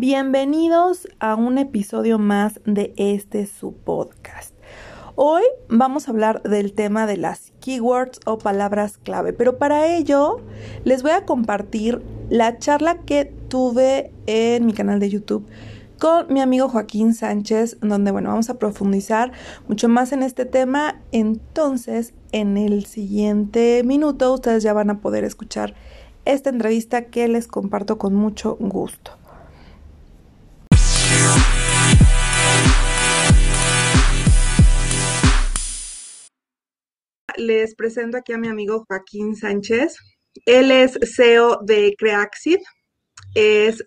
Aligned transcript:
Bienvenidos 0.00 1.06
a 1.18 1.34
un 1.34 1.58
episodio 1.58 2.18
más 2.18 2.58
de 2.64 2.94
este 2.96 3.44
su 3.44 3.74
podcast. 3.74 4.54
Hoy 5.14 5.42
vamos 5.68 6.08
a 6.08 6.12
hablar 6.12 6.42
del 6.42 6.72
tema 6.72 7.06
de 7.06 7.18
las 7.18 7.52
keywords 7.60 8.18
o 8.24 8.38
palabras 8.38 8.96
clave, 8.96 9.34
pero 9.34 9.58
para 9.58 9.94
ello 9.94 10.40
les 10.84 11.02
voy 11.02 11.10
a 11.10 11.26
compartir 11.26 12.00
la 12.30 12.56
charla 12.56 13.00
que 13.00 13.26
tuve 13.26 14.10
en 14.24 14.64
mi 14.64 14.72
canal 14.72 15.00
de 15.00 15.10
YouTube 15.10 15.46
con 15.98 16.32
mi 16.32 16.40
amigo 16.40 16.70
Joaquín 16.70 17.12
Sánchez, 17.12 17.76
donde 17.82 18.10
bueno, 18.10 18.30
vamos 18.30 18.48
a 18.48 18.58
profundizar 18.58 19.32
mucho 19.68 19.90
más 19.90 20.12
en 20.12 20.22
este 20.22 20.46
tema. 20.46 21.02
Entonces, 21.12 22.14
en 22.32 22.56
el 22.56 22.86
siguiente 22.86 23.82
minuto 23.84 24.32
ustedes 24.32 24.62
ya 24.62 24.72
van 24.72 24.88
a 24.88 25.00
poder 25.00 25.24
escuchar 25.24 25.74
esta 26.24 26.48
entrevista 26.48 27.04
que 27.04 27.28
les 27.28 27.46
comparto 27.46 27.98
con 27.98 28.14
mucho 28.14 28.56
gusto. 28.58 29.19
Les 37.40 37.74
presento 37.74 38.18
aquí 38.18 38.34
a 38.34 38.38
mi 38.38 38.48
amigo 38.48 38.84
Joaquín 38.86 39.34
Sánchez. 39.34 39.96
Él 40.44 40.70
es 40.70 40.98
CEO 41.16 41.60
de 41.62 41.94
Creaxid. 41.96 42.58
Es 43.34 43.82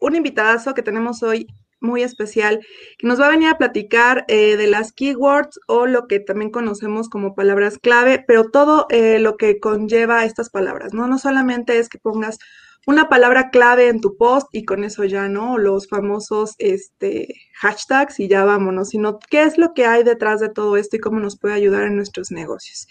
un 0.00 0.16
invitadazo 0.16 0.74
que 0.74 0.82
tenemos 0.82 1.22
hoy 1.22 1.46
muy 1.80 2.02
especial 2.02 2.60
que 2.98 3.06
nos 3.06 3.18
va 3.18 3.28
a 3.28 3.30
venir 3.30 3.48
a 3.48 3.56
platicar 3.56 4.26
eh, 4.28 4.58
de 4.58 4.66
las 4.66 4.92
keywords 4.92 5.58
o 5.66 5.86
lo 5.86 6.08
que 6.08 6.20
también 6.20 6.50
conocemos 6.50 7.08
como 7.08 7.34
palabras 7.34 7.78
clave, 7.78 8.22
pero 8.28 8.50
todo 8.50 8.84
eh, 8.90 9.18
lo 9.18 9.38
que 9.38 9.60
conlleva 9.60 10.26
estas 10.26 10.50
palabras, 10.50 10.92
¿no? 10.92 11.06
No 11.08 11.16
solamente 11.16 11.78
es 11.78 11.88
que 11.88 11.98
pongas 11.98 12.38
una 12.86 13.08
palabra 13.08 13.50
clave 13.50 13.88
en 13.88 14.00
tu 14.00 14.16
post 14.16 14.48
y 14.52 14.64
con 14.64 14.84
eso 14.84 15.04
ya, 15.04 15.28
¿no? 15.28 15.58
Los 15.58 15.88
famosos 15.88 16.54
este, 16.58 17.34
hashtags 17.60 18.20
y 18.20 18.28
ya 18.28 18.44
vámonos, 18.44 18.90
sino 18.90 19.18
qué 19.18 19.42
es 19.42 19.58
lo 19.58 19.74
que 19.74 19.86
hay 19.86 20.02
detrás 20.02 20.40
de 20.40 20.48
todo 20.48 20.76
esto 20.76 20.96
y 20.96 21.00
cómo 21.00 21.20
nos 21.20 21.38
puede 21.38 21.54
ayudar 21.54 21.84
en 21.84 21.96
nuestros 21.96 22.30
negocios. 22.30 22.86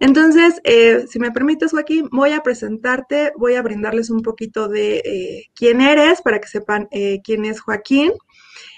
Entonces, 0.00 0.60
eh, 0.64 1.06
si 1.08 1.18
me 1.18 1.30
permites, 1.30 1.70
Joaquín, 1.70 2.08
voy 2.10 2.32
a 2.32 2.42
presentarte, 2.42 3.32
voy 3.36 3.54
a 3.54 3.62
brindarles 3.62 4.10
un 4.10 4.22
poquito 4.22 4.68
de 4.68 4.96
eh, 4.98 5.44
quién 5.54 5.80
eres 5.80 6.20
para 6.22 6.40
que 6.40 6.48
sepan 6.48 6.88
eh, 6.90 7.20
quién 7.24 7.44
es 7.44 7.60
Joaquín. 7.60 8.12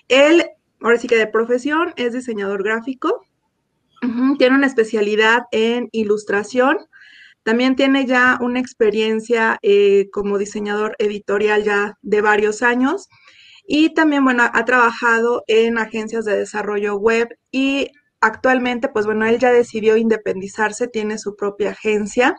Él, 0.08 0.44
ahora 0.80 0.98
sí 0.98 1.08
que 1.08 1.16
de 1.16 1.26
profesión, 1.26 1.92
es 1.96 2.12
diseñador 2.12 2.62
gráfico, 2.62 3.24
tiene 4.38 4.56
una 4.56 4.66
especialidad 4.66 5.44
en 5.50 5.88
ilustración, 5.90 6.76
también 7.44 7.76
tiene 7.76 8.06
ya 8.06 8.38
una 8.40 8.58
experiencia 8.58 9.58
como 10.12 10.38
diseñador 10.38 10.96
editorial 10.98 11.62
ya 11.62 11.98
de 12.02 12.20
varios 12.20 12.62
años 12.62 13.08
y 13.66 13.94
también, 13.94 14.24
bueno, 14.24 14.44
ha 14.52 14.64
trabajado 14.64 15.42
en 15.46 15.78
agencias 15.78 16.24
de 16.24 16.36
desarrollo 16.36 16.96
web 16.96 17.28
y 17.50 17.90
actualmente, 18.20 18.88
pues 18.88 19.06
bueno, 19.06 19.26
él 19.26 19.38
ya 19.38 19.52
decidió 19.52 19.96
independizarse, 19.96 20.86
tiene 20.88 21.18
su 21.18 21.34
propia 21.34 21.70
agencia. 21.70 22.36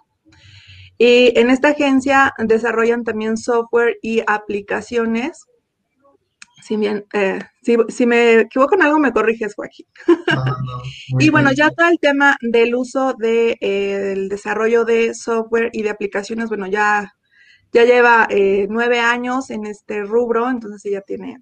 Y 0.98 1.38
en 1.38 1.50
esta 1.50 1.70
agencia 1.70 2.34
desarrollan 2.38 3.04
también 3.04 3.38
software 3.38 3.98
y 4.02 4.22
aplicaciones. 4.28 5.46
Si 6.66 6.78
bien, 6.78 7.06
eh, 7.14 7.38
si, 7.62 8.06
me 8.08 8.40
equivoco 8.40 8.74
en 8.74 8.82
algo, 8.82 8.98
me 8.98 9.14
corriges, 9.14 9.54
Joaquín. 9.54 9.86
y 11.20 11.30
bueno, 11.30 11.52
ya 11.52 11.70
todo 11.70 11.88
el 11.90 12.00
tema 12.00 12.38
del 12.42 12.74
uso 12.74 13.14
del 13.14 13.56
de, 13.60 14.28
desarrollo 14.30 14.84
de 14.84 15.14
software 15.14 15.70
y 15.74 15.84
de 15.84 15.92
aplicaciones, 15.92 16.50
bueno, 16.50 16.66
ya, 16.66 17.14
ya 17.72 17.86
lleva 17.86 18.26
eh, 18.32 18.66
nueve 18.68 19.00
años 19.00 19.52
en 19.52 19.68
este 19.68 20.02
rubro, 20.02 20.50
entonces 20.50 20.92
ya 20.92 21.02
tiene, 21.02 21.38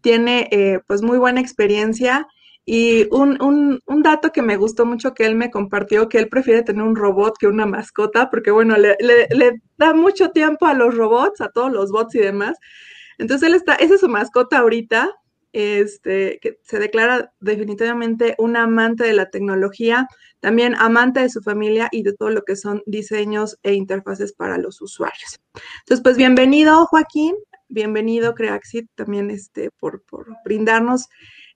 tiene 0.00 0.48
eh, 0.52 0.78
pues 0.86 1.02
muy 1.02 1.18
buena 1.18 1.40
experiencia 1.40 2.28
y 2.64 3.08
un, 3.10 3.42
un, 3.42 3.80
un, 3.84 4.02
dato 4.04 4.30
que 4.30 4.42
me 4.42 4.56
gustó 4.56 4.86
mucho 4.86 5.12
que 5.12 5.26
él 5.26 5.34
me 5.34 5.50
compartió, 5.50 6.08
que 6.08 6.18
él 6.18 6.28
prefiere 6.28 6.62
tener 6.62 6.84
un 6.84 6.94
robot 6.94 7.34
que 7.36 7.48
una 7.48 7.66
mascota, 7.66 8.30
porque 8.30 8.52
bueno, 8.52 8.76
le, 8.76 8.96
le, 9.00 9.60
da 9.76 9.92
mucho 9.92 10.30
tiempo 10.30 10.66
a 10.66 10.74
los 10.74 10.94
robots, 10.94 11.40
a 11.40 11.48
todos 11.48 11.72
los 11.72 11.90
bots 11.90 12.14
y 12.14 12.20
demás. 12.20 12.56
Entonces 13.18 13.48
él 13.48 13.54
está, 13.54 13.74
esa 13.74 13.94
es 13.94 14.00
su 14.00 14.08
mascota 14.08 14.58
ahorita, 14.58 15.14
este, 15.52 16.38
que 16.42 16.58
se 16.62 16.78
declara 16.78 17.32
definitivamente 17.40 18.34
un 18.38 18.56
amante 18.56 19.04
de 19.04 19.14
la 19.14 19.30
tecnología, 19.30 20.06
también 20.40 20.74
amante 20.74 21.20
de 21.20 21.30
su 21.30 21.40
familia 21.40 21.88
y 21.90 22.02
de 22.02 22.12
todo 22.12 22.28
lo 22.28 22.42
que 22.42 22.56
son 22.56 22.82
diseños 22.84 23.58
e 23.62 23.72
interfaces 23.72 24.34
para 24.34 24.58
los 24.58 24.82
usuarios. 24.82 25.40
Entonces, 25.80 26.02
pues 26.02 26.18
bienvenido, 26.18 26.84
Joaquín, 26.86 27.36
bienvenido, 27.68 28.34
Creaxit, 28.34 28.90
también 28.94 29.30
este, 29.30 29.70
por, 29.70 30.02
por 30.04 30.26
brindarnos 30.44 31.08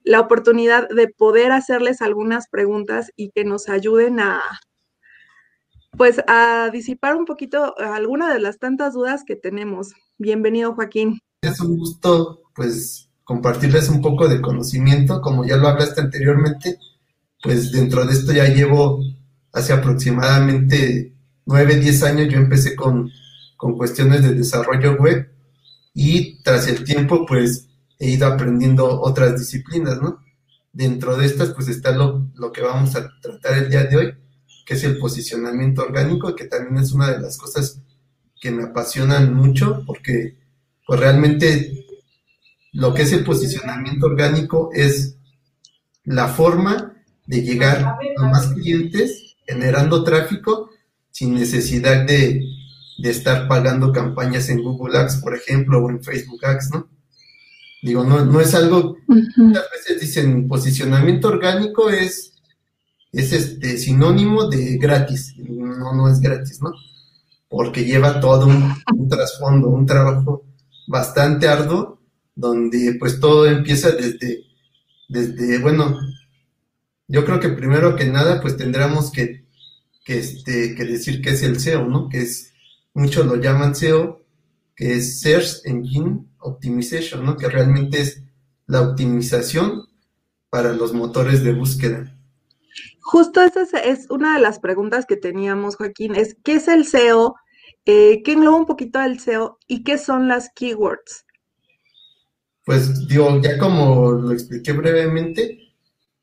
la 0.02 0.20
oportunidad 0.20 0.88
de 0.88 1.08
poder 1.08 1.52
hacerles 1.52 2.00
algunas 2.00 2.48
preguntas 2.48 3.12
y 3.16 3.30
que 3.32 3.44
nos 3.44 3.68
ayuden 3.68 4.18
a, 4.20 4.40
pues, 5.98 6.22
a 6.26 6.70
disipar 6.72 7.16
un 7.16 7.26
poquito 7.26 7.78
alguna 7.78 8.32
de 8.32 8.40
las 8.40 8.58
tantas 8.58 8.94
dudas 8.94 9.24
que 9.24 9.36
tenemos. 9.36 9.92
Bienvenido, 10.16 10.74
Joaquín. 10.74 11.20
Es 11.42 11.58
un 11.60 11.78
gusto, 11.78 12.42
pues, 12.54 13.08
compartirles 13.24 13.88
un 13.88 14.02
poco 14.02 14.28
de 14.28 14.42
conocimiento, 14.42 15.22
como 15.22 15.46
ya 15.46 15.56
lo 15.56 15.68
hablaste 15.68 16.02
anteriormente, 16.02 16.78
pues 17.42 17.72
dentro 17.72 18.04
de 18.04 18.12
esto 18.12 18.32
ya 18.32 18.44
llevo 18.48 19.02
hace 19.52 19.72
aproximadamente 19.72 21.14
nueve, 21.46 21.76
diez 21.76 22.02
años, 22.02 22.28
yo 22.28 22.36
empecé 22.36 22.76
con, 22.76 23.10
con 23.56 23.78
cuestiones 23.78 24.22
de 24.22 24.34
desarrollo 24.34 24.96
web 24.96 25.32
y 25.94 26.42
tras 26.42 26.68
el 26.68 26.84
tiempo, 26.84 27.24
pues 27.24 27.68
he 27.98 28.10
ido 28.10 28.26
aprendiendo 28.26 29.00
otras 29.00 29.38
disciplinas, 29.38 29.98
¿no? 30.00 30.22
Dentro 30.72 31.16
de 31.16 31.24
estas, 31.24 31.54
pues 31.54 31.68
está 31.68 31.92
lo, 31.92 32.28
que 32.52 32.60
vamos 32.60 32.94
a 32.96 33.08
tratar 33.22 33.56
el 33.56 33.70
día 33.70 33.84
de 33.84 33.96
hoy, 33.96 34.14
que 34.66 34.74
es 34.74 34.84
el 34.84 34.98
posicionamiento 34.98 35.82
orgánico, 35.82 36.36
que 36.36 36.44
también 36.44 36.84
es 36.84 36.92
una 36.92 37.10
de 37.10 37.20
las 37.20 37.38
cosas 37.38 37.80
que 38.38 38.50
me 38.50 38.64
apasionan 38.64 39.32
mucho, 39.32 39.82
porque 39.86 40.39
pues 40.90 40.98
realmente 40.98 41.86
lo 42.72 42.92
que 42.92 43.02
es 43.02 43.12
el 43.12 43.22
posicionamiento 43.22 44.06
orgánico 44.06 44.70
es 44.72 45.18
la 46.02 46.26
forma 46.26 46.96
de 47.26 47.42
llegar 47.42 47.94
a 48.18 48.26
más 48.26 48.48
clientes 48.48 49.36
generando 49.46 50.02
tráfico 50.02 50.68
sin 51.12 51.34
necesidad 51.34 52.04
de, 52.06 52.44
de 52.98 53.08
estar 53.08 53.46
pagando 53.46 53.92
campañas 53.92 54.48
en 54.48 54.64
Google 54.64 54.98
Ads, 54.98 55.18
por 55.18 55.36
ejemplo, 55.36 55.78
o 55.78 55.90
en 55.90 56.02
Facebook 56.02 56.44
Ads, 56.44 56.70
¿no? 56.72 56.88
Digo, 57.82 58.02
no, 58.02 58.24
no 58.24 58.40
es 58.40 58.52
algo, 58.56 58.96
muchas 59.06 59.66
veces 59.70 60.00
dicen 60.00 60.48
posicionamiento 60.48 61.28
orgánico 61.28 61.88
es, 61.88 62.32
es 63.12 63.32
este 63.32 63.78
sinónimo 63.78 64.48
de 64.48 64.76
gratis. 64.76 65.36
No, 65.38 65.94
no 65.94 66.08
es 66.08 66.18
gratis, 66.18 66.60
¿no? 66.60 66.72
Porque 67.48 67.84
lleva 67.84 68.18
todo 68.18 68.48
un, 68.48 69.08
trasfondo, 69.08 69.68
un 69.68 69.86
trabajo 69.86 70.49
bastante 70.90 71.46
arduo, 71.46 72.00
donde 72.34 72.96
pues 72.98 73.20
todo 73.20 73.46
empieza 73.46 73.92
desde, 73.92 74.42
desde, 75.08 75.58
bueno, 75.58 76.00
yo 77.06 77.24
creo 77.24 77.38
que 77.38 77.50
primero 77.50 77.94
que 77.94 78.06
nada, 78.06 78.40
pues 78.40 78.56
tendríamos 78.56 79.12
que, 79.12 79.46
que, 80.04 80.18
este, 80.18 80.74
que 80.74 80.84
decir 80.84 81.22
que 81.22 81.30
es 81.30 81.44
el 81.44 81.60
SEO, 81.60 81.86
¿no? 81.86 82.08
Que 82.08 82.22
es, 82.22 82.52
muchos 82.92 83.24
lo 83.24 83.36
llaman 83.36 83.76
SEO, 83.76 84.24
que 84.74 84.96
es 84.96 85.20
Search 85.20 85.64
Engine 85.64 86.24
Optimization, 86.40 87.24
¿no? 87.24 87.36
Que 87.36 87.48
realmente 87.48 88.00
es 88.00 88.24
la 88.66 88.80
optimización 88.80 89.86
para 90.48 90.72
los 90.72 90.92
motores 90.92 91.44
de 91.44 91.52
búsqueda. 91.52 92.12
Justo 93.00 93.42
esa 93.42 93.62
es, 93.78 94.10
una 94.10 94.34
de 94.34 94.40
las 94.40 94.58
preguntas 94.58 95.06
que 95.06 95.16
teníamos, 95.16 95.76
Joaquín, 95.76 96.16
es 96.16 96.36
¿qué 96.42 96.54
es 96.54 96.66
el 96.66 96.84
SEO? 96.84 97.36
Eh, 97.86 98.22
¿Qué 98.22 98.32
engloba 98.32 98.58
un 98.58 98.66
poquito 98.66 99.00
el 99.00 99.18
SEO? 99.18 99.58
¿Y 99.66 99.82
qué 99.82 99.98
son 99.98 100.28
las 100.28 100.50
keywords? 100.54 101.24
Pues 102.64 103.08
digo, 103.08 103.40
ya 103.40 103.58
como 103.58 104.12
lo 104.12 104.32
expliqué 104.32 104.72
brevemente, 104.72 105.74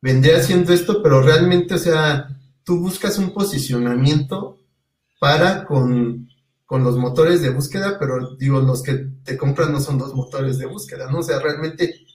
vendría 0.02 0.38
haciendo 0.38 0.72
esto, 0.72 1.02
pero 1.02 1.22
realmente, 1.22 1.74
o 1.74 1.80
sea, 1.80 2.28
tú 2.64 2.80
buscas 2.80 3.18
un 3.18 3.34
posicionamiento 3.34 4.60
para 5.20 5.66
con 5.66 6.28
con 6.68 6.84
los 6.84 6.98
motores 6.98 7.42
de 7.42 7.50
búsqueda, 7.50 7.98
pero 7.98 8.36
digo, 8.36 8.60
los 8.60 8.84
que 8.84 9.08
te 9.24 9.38
compran 9.38 9.72
no 9.72 9.80
son 9.80 9.98
los 9.98 10.14
motores 10.14 10.58
de 10.58 10.66
búsqueda, 10.66 11.10
¿no? 11.10 11.20
O 11.20 11.24
sea, 11.24 11.40
realmente 11.40 12.06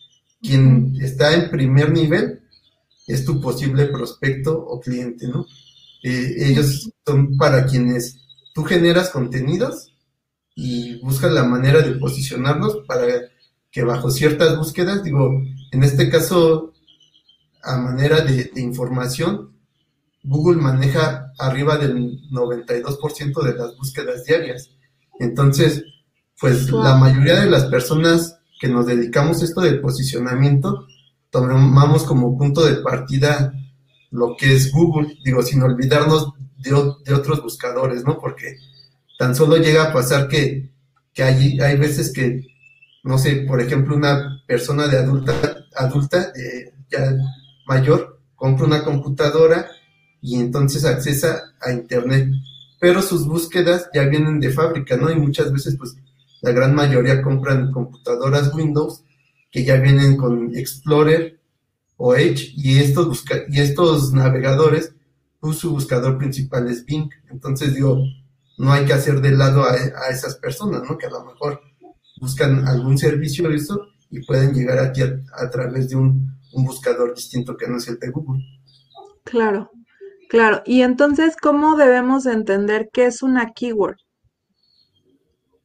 quien 0.42 0.94
está 1.00 1.32
en 1.34 1.50
primer 1.50 1.90
nivel 1.90 2.42
es 3.06 3.24
tu 3.24 3.40
posible 3.40 3.86
prospecto 3.86 4.58
o 4.58 4.78
cliente, 4.78 5.26
¿no? 5.26 5.46
Eh, 6.02 6.34
ellos 6.36 6.90
son 7.04 7.34
para 7.38 7.64
quienes 7.64 8.18
tú 8.54 8.64
generas 8.64 9.10
contenidos 9.10 9.94
y 10.54 11.00
buscas 11.00 11.32
la 11.32 11.44
manera 11.44 11.80
de 11.80 11.92
posicionarlos 11.92 12.78
para 12.86 13.06
que 13.70 13.82
bajo 13.82 14.10
ciertas 14.10 14.56
búsquedas, 14.58 15.02
digo, 15.02 15.42
en 15.70 15.82
este 15.82 16.10
caso, 16.10 16.72
a 17.62 17.78
manera 17.78 18.20
de 18.20 18.50
información, 18.56 19.52
Google 20.22 20.60
maneja 20.60 21.32
arriba 21.38 21.78
del 21.78 22.20
92% 22.30 23.42
de 23.42 23.54
las 23.54 23.76
búsquedas 23.76 24.24
diarias. 24.24 24.70
Entonces, 25.18 25.84
pues 26.38 26.70
la 26.70 26.96
mayoría 26.96 27.40
de 27.40 27.50
las 27.50 27.64
personas 27.66 28.38
que 28.60 28.68
nos 28.68 28.86
dedicamos 28.86 29.40
a 29.40 29.44
esto 29.44 29.60
del 29.60 29.80
posicionamiento, 29.80 30.86
tomamos 31.30 32.04
como 32.04 32.36
punto 32.36 32.64
de 32.64 32.76
partida 32.82 33.52
lo 34.10 34.36
que 34.36 34.54
es 34.54 34.70
Google, 34.70 35.16
digo, 35.24 35.42
sin 35.42 35.62
olvidarnos 35.62 36.32
de, 36.62 37.14
otros 37.14 37.42
buscadores, 37.42 38.04
¿no? 38.04 38.18
Porque 38.18 38.56
tan 39.18 39.34
solo 39.34 39.56
llega 39.56 39.84
a 39.84 39.92
pasar 39.92 40.28
que, 40.28 40.70
que 41.12 41.22
hay, 41.22 41.60
hay 41.60 41.76
veces 41.76 42.12
que, 42.12 42.46
no 43.04 43.18
sé, 43.18 43.44
por 43.48 43.60
ejemplo, 43.60 43.96
una 43.96 44.42
persona 44.46 44.86
de 44.88 44.98
adulta, 44.98 45.32
adulta, 45.76 46.32
ya 46.90 47.14
mayor, 47.66 48.20
compra 48.34 48.66
una 48.66 48.84
computadora 48.84 49.70
y 50.20 50.36
entonces 50.36 50.84
accesa 50.84 51.54
a 51.60 51.72
Internet, 51.72 52.28
pero 52.80 53.02
sus 53.02 53.26
búsquedas 53.26 53.88
ya 53.94 54.04
vienen 54.04 54.40
de 54.40 54.50
fábrica, 54.50 54.96
¿no? 54.96 55.10
Y 55.10 55.16
muchas 55.16 55.52
veces, 55.52 55.76
pues, 55.76 55.96
la 56.40 56.52
gran 56.52 56.74
mayoría 56.74 57.22
compran 57.22 57.70
computadoras 57.70 58.52
Windows 58.52 59.02
que 59.50 59.64
ya 59.64 59.76
vienen 59.76 60.16
con 60.16 60.56
Explorer 60.56 61.38
o 61.96 62.16
Edge 62.16 62.52
y 62.56 62.78
estos, 62.78 63.06
busca 63.06 63.42
y 63.48 63.60
estos 63.60 64.12
navegadores, 64.12 64.92
pues 65.42 65.58
su 65.58 65.72
buscador 65.72 66.18
principal 66.18 66.70
es 66.70 66.86
Bing. 66.86 67.10
Entonces 67.28 67.74
digo, 67.74 68.00
no 68.58 68.72
hay 68.72 68.84
que 68.84 68.92
hacer 68.92 69.20
de 69.20 69.32
lado 69.32 69.64
a, 69.64 69.74
esas 70.08 70.36
personas, 70.36 70.82
¿no? 70.88 70.96
Que 70.96 71.06
a 71.06 71.10
lo 71.10 71.24
mejor 71.24 71.60
buscan 72.20 72.68
algún 72.68 72.96
servicio 72.96 73.48
de 73.48 73.56
eso 73.56 73.88
y 74.08 74.24
pueden 74.24 74.54
llegar 74.54 74.78
aquí 74.78 75.02
a, 75.02 75.50
través 75.50 75.88
de 75.88 75.96
un, 75.96 76.38
un, 76.52 76.64
buscador 76.64 77.12
distinto 77.12 77.56
que 77.56 77.66
no 77.66 77.78
es 77.78 77.88
el 77.88 77.98
de 77.98 78.10
Google. 78.10 78.40
Claro, 79.24 79.72
claro. 80.28 80.62
Y 80.64 80.82
entonces, 80.82 81.34
¿cómo 81.36 81.76
debemos 81.76 82.26
entender 82.26 82.88
qué 82.92 83.06
es 83.06 83.24
una 83.24 83.50
keyword? 83.52 83.96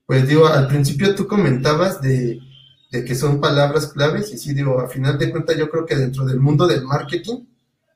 Pues 0.07 0.27
digo, 0.27 0.47
al 0.47 0.67
principio 0.67 1.13
tú 1.13 1.27
comentabas 1.27 2.01
de 2.01 2.39
de 2.91 3.03
que 3.03 3.15
son 3.15 3.41
palabras 3.41 3.87
claves 3.87 4.31
y 4.33 4.37
sí 4.37 4.53
digo, 4.53 4.79
a 4.79 4.87
final 4.87 5.17
de 5.17 5.29
cuentas 5.29 5.57
yo 5.57 5.69
creo 5.69 5.85
que 5.85 5.95
dentro 5.95 6.25
del 6.25 6.39
mundo 6.39 6.65
del 6.67 6.83
marketing, 6.83 7.45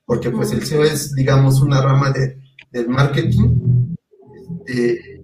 porque 0.06 0.30
pues 0.32 0.52
el 0.52 0.66
SEO 0.66 0.84
es 0.84 1.14
digamos 1.14 1.62
una 1.62 1.82
rama 1.82 2.12
de, 2.12 2.42
del 2.72 2.90
marketing, 2.90 3.96
este, 4.66 5.22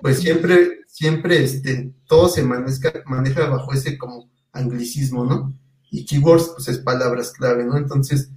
pues 0.00 0.18
siempre, 0.18 0.80
siempre 0.86 1.42
este, 1.42 1.92
todo 2.06 2.28
se 2.28 2.42
maneja, 2.42 2.92
maneja 3.06 3.46
bajo 3.48 3.72
ese 3.72 3.98
como 3.98 4.30
anglicismo, 4.52 5.24
¿no? 5.24 5.52
Y 5.90 6.04
keywords 6.04 6.52
pues 6.54 6.68
es 6.68 6.78
palabras 6.78 7.32
clave, 7.32 7.64
¿no? 7.64 7.76
Entonces, 7.76 8.30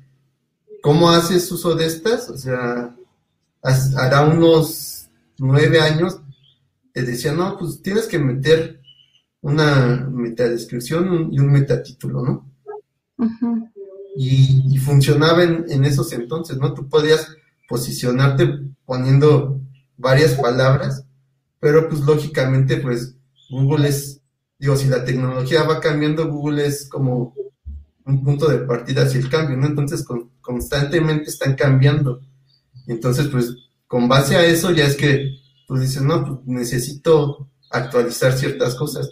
¿cómo 0.81 1.09
haces 1.09 1.51
uso 1.51 1.75
de 1.75 1.85
estas? 1.85 2.29
O 2.29 2.37
sea, 2.37 2.95
hará 3.61 4.25
unos 4.25 5.09
nueve 5.37 5.79
años 5.79 6.19
te 6.93 7.03
decía, 7.03 7.31
no, 7.31 7.57
pues 7.57 7.81
tienes 7.81 8.07
que 8.07 8.19
meter 8.19 8.81
una 9.41 10.07
metadescripción 10.11 11.29
y 11.31 11.39
un 11.39 11.51
metatítulo, 11.51 12.21
¿no? 12.21 12.51
Y, 14.15 14.77
funcionaba 14.77 15.43
en, 15.43 15.85
esos 15.85 16.11
entonces, 16.13 16.57
¿no? 16.57 16.73
Tú 16.73 16.89
podías 16.89 17.35
posicionarte 17.67 18.59
poniendo 18.85 19.61
varias 19.97 20.33
palabras, 20.33 21.05
pero 21.59 21.87
pues 21.87 22.01
lógicamente 22.01 22.77
pues 22.77 23.15
Google 23.49 23.87
es, 23.87 24.21
digo, 24.59 24.75
si 24.75 24.87
la 24.87 25.05
tecnología 25.05 25.63
va 25.63 25.79
cambiando, 25.79 26.27
Google 26.27 26.65
es 26.65 26.89
como 26.89 27.35
un 28.05 28.23
punto 28.23 28.47
de 28.47 28.59
partida 28.59 29.03
hacia 29.03 29.19
el 29.19 29.29
cambio, 29.29 29.57
¿no? 29.57 29.67
Entonces 29.67 30.05
constantemente 30.41 31.29
están 31.29 31.55
cambiando. 31.55 32.21
Entonces 32.87 33.27
pues 33.27 33.55
con 33.87 34.07
base 34.07 34.35
a 34.35 34.45
eso 34.45 34.71
ya 34.71 34.85
es 34.85 34.95
que 34.95 35.37
tú 35.67 35.77
dices, 35.77 36.01
no, 36.01 36.25
pues 36.25 36.39
necesito 36.45 37.49
actualizar 37.69 38.33
ciertas 38.33 38.75
cosas. 38.75 39.09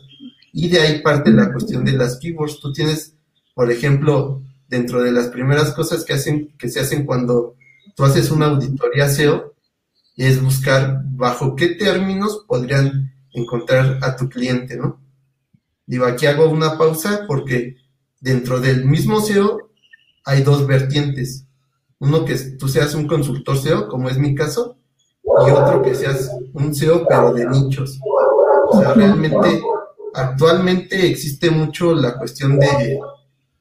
Y 0.51 0.67
de 0.67 0.81
ahí 0.81 1.01
parte 1.01 1.31
la 1.31 1.51
cuestión 1.51 1.85
de 1.85 1.93
las 1.93 2.17
keywords. 2.17 2.59
Tú 2.59 2.73
tienes, 2.73 3.15
por 3.53 3.71
ejemplo, 3.71 4.41
dentro 4.69 5.01
de 5.01 5.11
las 5.11 5.27
primeras 5.27 5.73
cosas 5.73 6.05
que 6.05 6.13
hacen, 6.13 6.55
que 6.57 6.69
se 6.69 6.79
hacen 6.79 7.05
cuando 7.05 7.55
tú 7.95 8.05
haces 8.05 8.31
una 8.31 8.45
auditoría 8.45 9.09
SEO, 9.09 9.53
es 10.15 10.41
buscar 10.41 11.01
bajo 11.05 11.55
qué 11.55 11.69
términos 11.69 12.45
podrían 12.47 13.13
encontrar 13.33 13.99
a 14.01 14.15
tu 14.15 14.29
cliente, 14.29 14.77
¿no? 14.77 14.99
Digo, 15.85 16.05
aquí 16.05 16.27
hago 16.27 16.49
una 16.49 16.77
pausa 16.77 17.25
porque 17.27 17.77
dentro 18.19 18.59
del 18.59 18.85
mismo 18.85 19.21
SEO 19.21 19.71
hay 20.25 20.43
dos 20.43 20.67
vertientes. 20.67 21.45
Uno 21.99 22.25
que 22.25 22.35
tú 22.35 22.67
seas 22.67 22.93
un 22.93 23.07
consultor 23.07 23.57
SEO, 23.57 23.87
como 23.87 24.09
es 24.09 24.17
mi 24.17 24.35
caso, 24.35 24.77
y 25.23 25.51
otro 25.51 25.81
que 25.81 25.95
seas 25.95 26.29
un 26.53 26.75
SEO 26.75 27.07
pero 27.07 27.33
de 27.33 27.47
nichos. 27.47 27.99
O 28.67 28.79
sea, 28.79 28.93
realmente 28.93 29.61
actualmente 30.13 31.07
existe 31.07 31.49
mucho 31.49 31.93
la 31.93 32.17
cuestión 32.17 32.59
de, 32.59 32.99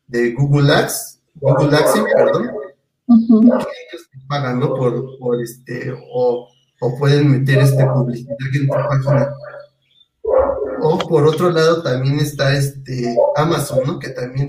de 0.09 0.33
Google 0.33 0.73
Ads, 0.73 1.21
Google 1.37 1.77
Ads, 1.77 1.93
perdón, 2.15 2.51
que 3.07 3.15
ellos 3.15 4.11
te 4.11 4.19
pagan, 4.29 4.59
¿no? 4.59 4.75
Por, 4.75 5.19
por 5.19 5.41
este, 5.41 5.93
o, 6.13 6.49
o, 6.81 6.99
pueden 6.99 7.31
meter 7.31 7.59
este 7.59 7.85
publicidad 7.87 8.37
en 8.55 8.67
tu 8.67 8.73
página. 8.73 9.35
O 10.81 10.99
por 10.99 11.27
otro 11.27 11.51
lado 11.51 11.83
también 11.83 12.19
está 12.21 12.57
este 12.57 13.17
Amazon, 13.37 13.81
¿no? 13.87 13.99
Que 13.99 14.11
también 14.11 14.49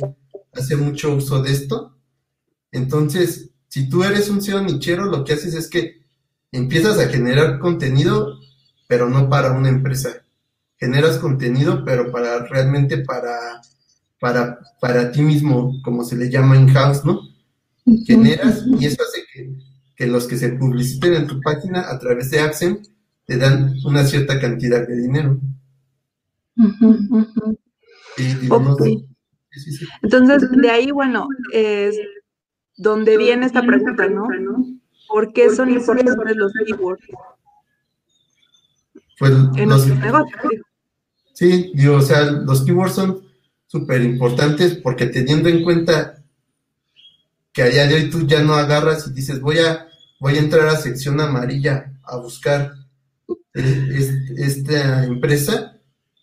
hace 0.53 0.75
mucho 0.75 1.13
uso 1.13 1.41
de 1.41 1.51
esto. 1.51 1.95
Entonces, 2.71 3.51
si 3.67 3.89
tú 3.89 4.03
eres 4.03 4.29
un 4.29 4.41
SEO 4.41 4.61
nichero, 4.61 5.05
lo 5.05 5.23
que 5.23 5.33
haces 5.33 5.53
es 5.53 5.69
que 5.69 6.01
empiezas 6.51 6.99
a 6.99 7.07
generar 7.07 7.59
contenido, 7.59 8.39
pero 8.87 9.09
no 9.09 9.29
para 9.29 9.51
una 9.51 9.69
empresa 9.69 10.23
generas 10.79 11.17
contenido, 11.17 11.83
pero 11.83 12.11
para 12.11 12.39
realmente 12.45 12.99
para, 12.99 13.61
para, 14.19 14.59
para 14.79 15.11
ti 15.11 15.21
mismo, 15.21 15.81
como 15.83 16.03
se 16.03 16.15
le 16.15 16.29
llama 16.29 16.57
in-house, 16.57 17.05
¿no? 17.05 17.21
Generas 18.05 18.65
y 18.79 18.85
eso 18.85 19.01
hace 19.01 19.23
que, 19.33 19.51
que, 19.95 20.07
los 20.07 20.27
que 20.27 20.37
se 20.37 20.49
publiciten 20.49 21.13
en 21.13 21.27
tu 21.27 21.41
página 21.41 21.89
a 21.89 21.97
través 21.97 22.29
de 22.29 22.39
AdSense 22.39 22.91
te 23.25 23.37
dan 23.37 23.75
una 23.85 24.03
cierta 24.05 24.39
cantidad 24.39 24.87
de 24.87 24.95
dinero. 24.95 25.39
Entonces, 30.01 30.49
de 30.51 30.69
ahí, 30.69 30.91
bueno, 30.91 31.27
es 31.53 31.95
donde 32.77 33.17
viene 33.17 33.45
esta 33.45 33.61
pregunta, 33.61 34.07
¿no? 34.07 34.27
¿Por 35.07 35.33
qué 35.33 35.49
son 35.49 35.69
importantes 35.69 36.35
los 36.35 36.51
keywords? 36.53 37.05
Pues 39.17 39.33
en 39.55 39.69
los, 39.69 39.87
negocios. 39.87 40.41
Sí, 41.33 41.71
digo, 41.73 41.95
o 41.97 42.01
sea, 42.01 42.31
los 42.31 42.63
keywords 42.63 42.93
son 42.93 43.28
súper 43.69 44.01
importantes 44.01 44.79
porque 44.81 45.05
teniendo 45.05 45.47
en 45.47 45.63
cuenta 45.63 46.23
que 47.53 47.61
allá 47.61 47.85
de 47.85 47.95
hoy 47.95 48.09
tú 48.09 48.25
ya 48.25 48.41
no 48.41 48.55
agarras 48.55 49.07
y 49.07 49.13
dices, 49.13 49.39
voy 49.39 49.59
a, 49.59 49.87
voy 50.19 50.37
a 50.37 50.39
entrar 50.39 50.67
a 50.67 50.75
sección 50.75 51.21
amarilla 51.21 51.93
a 52.03 52.17
buscar 52.17 52.73
eh, 53.53 54.09
esta 54.37 55.03
empresa 55.03 55.77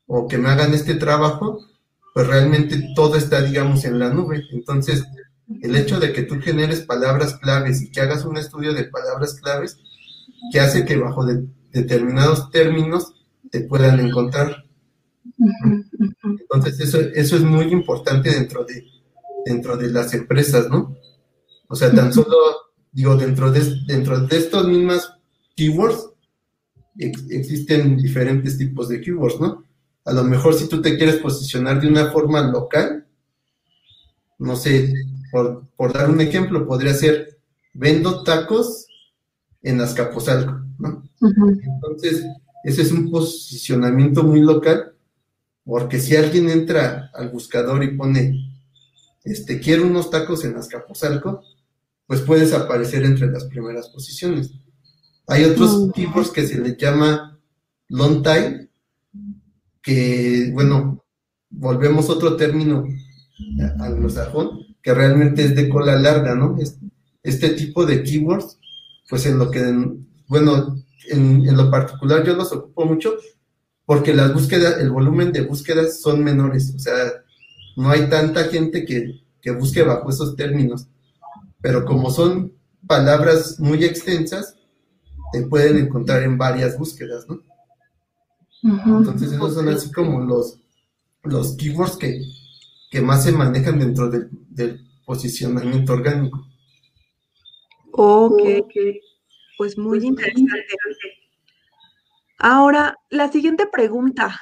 o 0.06 0.26
que 0.26 0.38
me 0.38 0.48
hagan 0.48 0.74
este 0.74 0.94
trabajo, 0.94 1.64
pues 2.12 2.26
realmente 2.26 2.82
todo 2.96 3.14
está, 3.14 3.40
digamos, 3.42 3.84
en 3.84 4.00
la 4.00 4.12
nube. 4.12 4.42
Entonces, 4.50 5.04
el 5.62 5.76
hecho 5.76 6.00
de 6.00 6.12
que 6.12 6.22
tú 6.22 6.40
generes 6.40 6.80
palabras 6.80 7.34
claves 7.34 7.80
y 7.80 7.92
que 7.92 8.00
hagas 8.00 8.24
un 8.24 8.38
estudio 8.38 8.74
de 8.74 8.84
palabras 8.84 9.34
claves, 9.40 9.78
que 10.50 10.58
hace 10.58 10.84
que 10.84 10.96
bajo 10.96 11.24
determinados 11.70 12.50
términos 12.50 13.14
te 13.52 13.60
puedan 13.60 14.00
encontrar. 14.00 14.64
Entonces, 16.56 16.88
eso, 16.88 17.00
eso 17.00 17.36
es 17.36 17.42
muy 17.42 17.66
importante 17.66 18.30
dentro 18.30 18.64
de, 18.64 18.84
dentro 19.44 19.76
de 19.76 19.90
las 19.90 20.12
empresas, 20.14 20.68
¿no? 20.68 20.96
O 21.68 21.76
sea, 21.76 21.92
tan 21.92 22.12
solo, 22.12 22.36
digo, 22.92 23.16
dentro 23.16 23.50
de, 23.50 23.62
dentro 23.86 24.20
de 24.20 24.36
estos 24.36 24.66
mismas 24.66 25.12
keywords, 25.54 26.10
existen 26.98 27.96
diferentes 27.96 28.58
tipos 28.58 28.88
de 28.88 29.00
keywords, 29.00 29.40
¿no? 29.40 29.64
A 30.04 30.12
lo 30.12 30.24
mejor 30.24 30.54
si 30.54 30.68
tú 30.68 30.80
te 30.80 30.96
quieres 30.96 31.16
posicionar 31.16 31.80
de 31.80 31.88
una 31.88 32.10
forma 32.10 32.42
local, 32.42 33.06
no 34.38 34.56
sé, 34.56 34.92
por, 35.30 35.66
por 35.76 35.92
dar 35.92 36.10
un 36.10 36.20
ejemplo, 36.20 36.66
podría 36.66 36.94
ser 36.94 37.38
vendo 37.72 38.22
tacos 38.22 38.86
en 39.62 39.80
Azcapotzalco, 39.80 40.60
¿no? 40.78 41.04
Entonces, 41.20 42.24
ese 42.64 42.82
es 42.82 42.92
un 42.92 43.10
posicionamiento 43.10 44.22
muy 44.22 44.40
local 44.40 44.95
porque 45.66 45.98
si 45.98 46.14
alguien 46.14 46.48
entra 46.48 47.10
al 47.12 47.28
buscador 47.30 47.82
y 47.82 47.96
pone, 47.96 48.56
este, 49.24 49.58
quiero 49.58 49.84
unos 49.84 50.10
tacos 50.10 50.44
en 50.44 50.56
Azcapotzalco, 50.56 51.42
pues 52.06 52.20
puedes 52.20 52.52
aparecer 52.52 53.04
entre 53.04 53.26
las 53.26 53.46
primeras 53.46 53.88
posiciones. 53.88 54.52
Hay 55.26 55.42
otros 55.42 55.90
tipos 55.92 56.30
que 56.30 56.46
se 56.46 56.60
les 56.60 56.76
llama 56.76 57.36
long 57.88 58.22
time, 58.22 58.68
que, 59.82 60.52
bueno, 60.54 61.04
volvemos 61.50 62.08
otro 62.10 62.36
término 62.36 62.86
anglosajón, 63.80 64.76
que 64.80 64.94
realmente 64.94 65.44
es 65.44 65.56
de 65.56 65.68
cola 65.68 65.96
larga, 65.96 66.36
¿no? 66.36 66.56
Este 67.24 67.48
tipo 67.50 67.84
de 67.84 68.04
keywords, 68.04 68.60
pues 69.08 69.26
en 69.26 69.36
lo 69.36 69.50
que, 69.50 69.60
bueno, 70.28 70.80
en, 71.08 71.44
en 71.44 71.56
lo 71.56 71.72
particular 71.72 72.24
yo 72.24 72.36
los 72.36 72.52
ocupo 72.52 72.84
mucho 72.84 73.16
porque 73.86 74.12
las 74.12 74.34
búsquedas, 74.34 74.78
el 74.80 74.90
volumen 74.90 75.32
de 75.32 75.42
búsquedas 75.42 76.00
son 76.00 76.22
menores, 76.22 76.74
o 76.74 76.78
sea, 76.78 77.24
no 77.76 77.88
hay 77.88 78.10
tanta 78.10 78.44
gente 78.44 78.84
que, 78.84 79.22
que 79.40 79.52
busque 79.52 79.82
bajo 79.82 80.10
esos 80.10 80.34
términos. 80.34 80.88
Pero 81.60 81.84
como 81.84 82.10
son 82.10 82.52
palabras 82.86 83.58
muy 83.60 83.84
extensas, 83.84 84.56
te 85.32 85.42
pueden 85.42 85.78
encontrar 85.78 86.22
en 86.22 86.36
varias 86.36 86.76
búsquedas, 86.78 87.26
¿no? 87.28 87.42
Entonces 88.62 89.32
esos 89.32 89.54
son 89.54 89.68
así 89.68 89.92
como 89.92 90.20
los, 90.20 90.58
los 91.22 91.56
keywords 91.56 91.96
que, 91.96 92.20
que 92.90 93.00
más 93.00 93.22
se 93.22 93.32
manejan 93.32 93.78
dentro 93.78 94.10
del, 94.10 94.30
posicionamiento 95.04 95.92
orgánico. 95.92 96.44
Ok, 97.92 98.42
pues 99.56 99.78
muy 99.78 100.04
interesante. 100.04 100.64
Ahora, 102.38 102.96
la 103.10 103.30
siguiente 103.30 103.66
pregunta. 103.66 104.40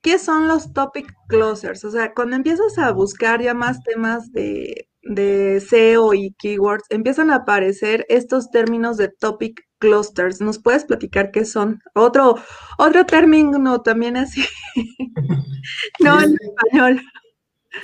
¿Qué 0.00 0.18
son 0.18 0.48
los 0.48 0.72
topic 0.72 1.12
closers? 1.28 1.84
O 1.84 1.90
sea, 1.90 2.14
cuando 2.14 2.36
empiezas 2.36 2.78
a 2.78 2.92
buscar 2.92 3.42
ya 3.42 3.52
más 3.52 3.82
temas 3.82 4.32
de, 4.32 4.88
de 5.02 5.60
SEO 5.60 6.14
y 6.14 6.34
keywords, 6.38 6.84
empiezan 6.90 7.30
a 7.30 7.36
aparecer 7.36 8.06
estos 8.08 8.50
términos 8.50 8.96
de 8.96 9.08
topic 9.08 9.60
clusters. 9.78 10.40
¿Nos 10.40 10.58
puedes 10.58 10.84
platicar 10.84 11.30
qué 11.30 11.44
son? 11.44 11.80
Otro, 11.94 12.36
otro 12.78 13.06
término 13.06 13.82
también 13.82 14.16
así. 14.16 14.44
no 16.00 16.20
en 16.20 16.36
español. 16.40 17.02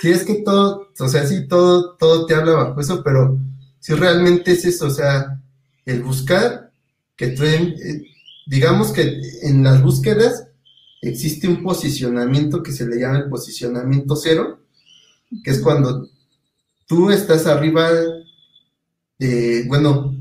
Sí, 0.00 0.10
es 0.10 0.24
que 0.24 0.36
todo, 0.36 0.88
o 0.98 1.08
sea, 1.08 1.26
sí, 1.26 1.46
todo, 1.46 1.96
todo 1.96 2.26
te 2.26 2.34
habla 2.34 2.52
bajo 2.52 2.80
eso, 2.80 3.02
pero 3.04 3.38
si 3.78 3.94
realmente 3.94 4.52
es 4.52 4.64
eso, 4.64 4.86
o 4.86 4.90
sea, 4.90 5.40
el 5.84 6.02
buscar 6.02 6.72
que 7.16 7.26
eh, 7.26 8.13
digamos 8.46 8.92
que 8.92 9.20
en 9.42 9.62
las 9.62 9.82
búsquedas 9.82 10.48
existe 11.00 11.48
un 11.48 11.62
posicionamiento 11.62 12.62
que 12.62 12.72
se 12.72 12.86
le 12.86 12.98
llama 12.98 13.18
el 13.18 13.28
posicionamiento 13.28 14.16
cero, 14.16 14.60
que 15.42 15.50
es 15.50 15.60
cuando 15.60 16.08
tú 16.86 17.10
estás 17.10 17.46
arriba 17.46 17.90
de, 19.18 19.64
bueno, 19.68 20.14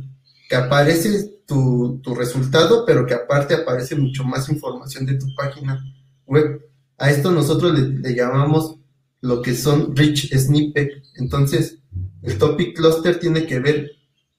que 0.50 0.56
aparece 0.56 1.34
tu, 1.46 2.02
resultado, 2.16 2.86
pero 2.86 3.06
que 3.06 3.14
aparte 3.14 3.54
aparece 3.54 3.96
mucho 3.96 4.24
más 4.24 4.50
información 4.50 5.06
de 5.06 5.16
tu 5.16 5.28
página 5.36 5.84
web. 6.26 6.62
A 6.98 7.12
esto 7.12 7.32
nosotros 7.32 7.78
le, 7.78 8.16
llamamos 8.16 8.78
lo 9.22 9.42
que 9.42 9.56
son 9.56 9.96
rich 9.96 10.36
snippet. 10.36 11.04
Entonces, 11.16 11.80
el 12.22 12.38
topic 12.38 12.76
cluster 12.76 13.20
tiene 13.20 13.46
que 13.46 13.60
ver 13.60 13.92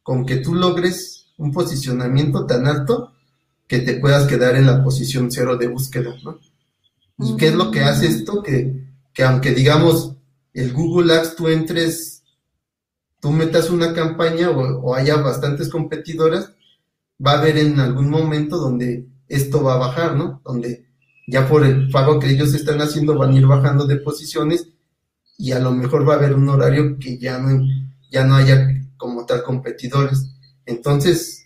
con 0.03 0.27
que 0.27 0.37
tú 0.37 0.55
logres 0.55 1.33
un 1.37 1.53
posicionamiento 1.53 2.47
tan 2.47 2.67
alto 2.67 3.14
que 3.67 3.81
te 3.81 3.95
puedas 3.95 4.27
quedar 4.27 4.57
en 4.57 4.67
la 4.67 4.83
posición 4.83 5.31
cero 5.31 5.57
de 5.57 5.69
búsqueda, 5.69 6.15
¿no? 6.23 6.39
¿Y 7.19 7.37
qué 7.37 7.49
es 7.49 7.55
lo 7.55 7.71
que 7.71 7.81
hace 7.81 8.07
esto? 8.07 8.43
Que, 8.43 8.89
que 9.13 9.23
aunque 9.23 9.53
digamos 9.55 10.17
el 10.53 10.73
Google 10.73 11.15
Ads 11.15 11.37
tú 11.37 11.49
entres, 11.49 12.23
tú 13.21 13.31
metas 13.31 13.71
una 13.71 13.95
campaña 13.95 14.51
o, 14.51 14.81
o 14.81 14.95
haya 14.95 15.17
bastantes 15.17 15.69
competidoras, 15.69 16.53
va 17.25 17.33
a 17.33 17.39
haber 17.39 17.59
en 17.59 17.81
algún 17.81 18.11
momento 18.11 18.59
donde 18.59 19.07
esto 19.29 19.63
va 19.63 19.75
a 19.75 19.79
bajar, 19.79 20.17
¿no? 20.17 20.41
Donde 20.45 20.87
ya 21.27 21.49
por 21.49 21.65
el 21.65 21.91
pago 21.91 22.19
que 22.19 22.31
ellos 22.31 22.53
están 22.55 22.81
haciendo 22.81 23.17
van 23.17 23.33
a 23.33 23.39
ir 23.39 23.47
bajando 23.47 23.87
de 23.87 23.97
posiciones 23.97 24.69
y 25.39 25.53
a 25.53 25.59
lo 25.59 25.73
mejor 25.73 26.09
va 26.09 26.15
a 26.15 26.17
haber 26.17 26.35
un 26.35 26.49
horario 26.49 26.99
que 26.99 27.19
ya 27.19 27.39
no, 27.39 27.67
ya 28.11 28.25
no 28.25 28.37
haya 28.37 28.69
como 28.97 29.25
tal 29.27 29.43
competidores. 29.43 30.31
Entonces, 30.67 31.44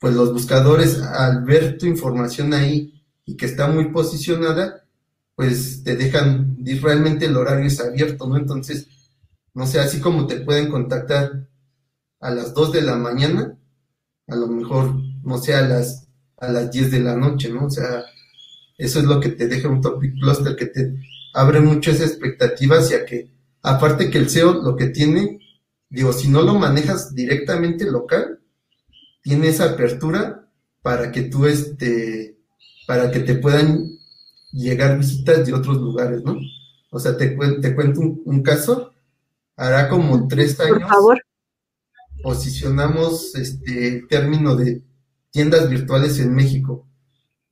pues 0.00 0.14
los 0.14 0.32
buscadores 0.32 1.00
al 1.00 1.44
ver 1.44 1.78
tu 1.78 1.86
información 1.86 2.54
ahí 2.54 3.04
y 3.26 3.36
que 3.36 3.46
está 3.46 3.68
muy 3.68 3.90
posicionada, 3.90 4.84
pues 5.36 5.84
te 5.84 5.94
dejan, 5.94 6.56
realmente 6.82 7.26
el 7.26 7.36
horario 7.36 7.66
es 7.66 7.78
abierto, 7.80 8.26
¿no? 8.26 8.36
Entonces, 8.36 8.88
no 9.54 9.66
sé, 9.66 9.78
así 9.78 10.00
como 10.00 10.26
te 10.26 10.40
pueden 10.40 10.70
contactar 10.70 11.46
a 12.18 12.30
las 12.30 12.54
2 12.54 12.72
de 12.72 12.82
la 12.82 12.96
mañana, 12.96 13.56
a 14.26 14.36
lo 14.36 14.46
mejor, 14.48 14.94
no 15.22 15.38
sé, 15.38 15.54
a 15.54 15.62
las, 15.62 16.08
a 16.38 16.48
las 16.48 16.70
10 16.70 16.90
de 16.90 17.00
la 17.00 17.14
noche, 17.14 17.50
¿no? 17.50 17.66
O 17.66 17.70
sea, 17.70 18.02
eso 18.78 19.00
es 19.00 19.04
lo 19.04 19.20
que 19.20 19.28
te 19.30 19.48
deja 19.48 19.68
un 19.68 19.82
topic 19.82 20.14
cluster, 20.14 20.56
que 20.56 20.66
te 20.66 20.94
abre 21.34 21.60
mucho 21.60 21.90
esa 21.90 22.04
expectativa 22.04 22.78
hacia 22.78 23.04
que, 23.04 23.30
aparte 23.62 24.10
que 24.10 24.18
el 24.18 24.30
SEO 24.30 24.62
lo 24.62 24.76
que 24.76 24.86
tiene, 24.86 25.40
digo, 25.90 26.12
si 26.14 26.28
no 26.28 26.40
lo 26.40 26.54
manejas 26.54 27.14
directamente 27.14 27.84
local, 27.90 28.39
tiene 29.22 29.48
esa 29.48 29.72
apertura 29.72 30.48
para 30.82 31.12
que 31.12 31.22
tú, 31.22 31.46
este, 31.46 32.38
para 32.86 33.10
que 33.10 33.20
te 33.20 33.34
puedan 33.34 33.90
llegar 34.52 34.98
visitas 34.98 35.46
de 35.46 35.52
otros 35.52 35.76
lugares, 35.76 36.22
¿no? 36.24 36.36
O 36.90 36.98
sea, 36.98 37.16
te, 37.16 37.36
te 37.60 37.74
cuento 37.74 38.00
un, 38.00 38.22
un 38.24 38.42
caso, 38.42 38.92
hará 39.56 39.88
como 39.88 40.26
tres 40.26 40.58
años. 40.58 40.80
Por 40.80 40.88
favor 40.88 41.22
posicionamos 42.22 43.34
este 43.34 43.88
el 43.88 44.08
término 44.08 44.56
de 44.56 44.82
tiendas 45.30 45.68
virtuales 45.68 46.18
en 46.18 46.34
México. 46.34 46.86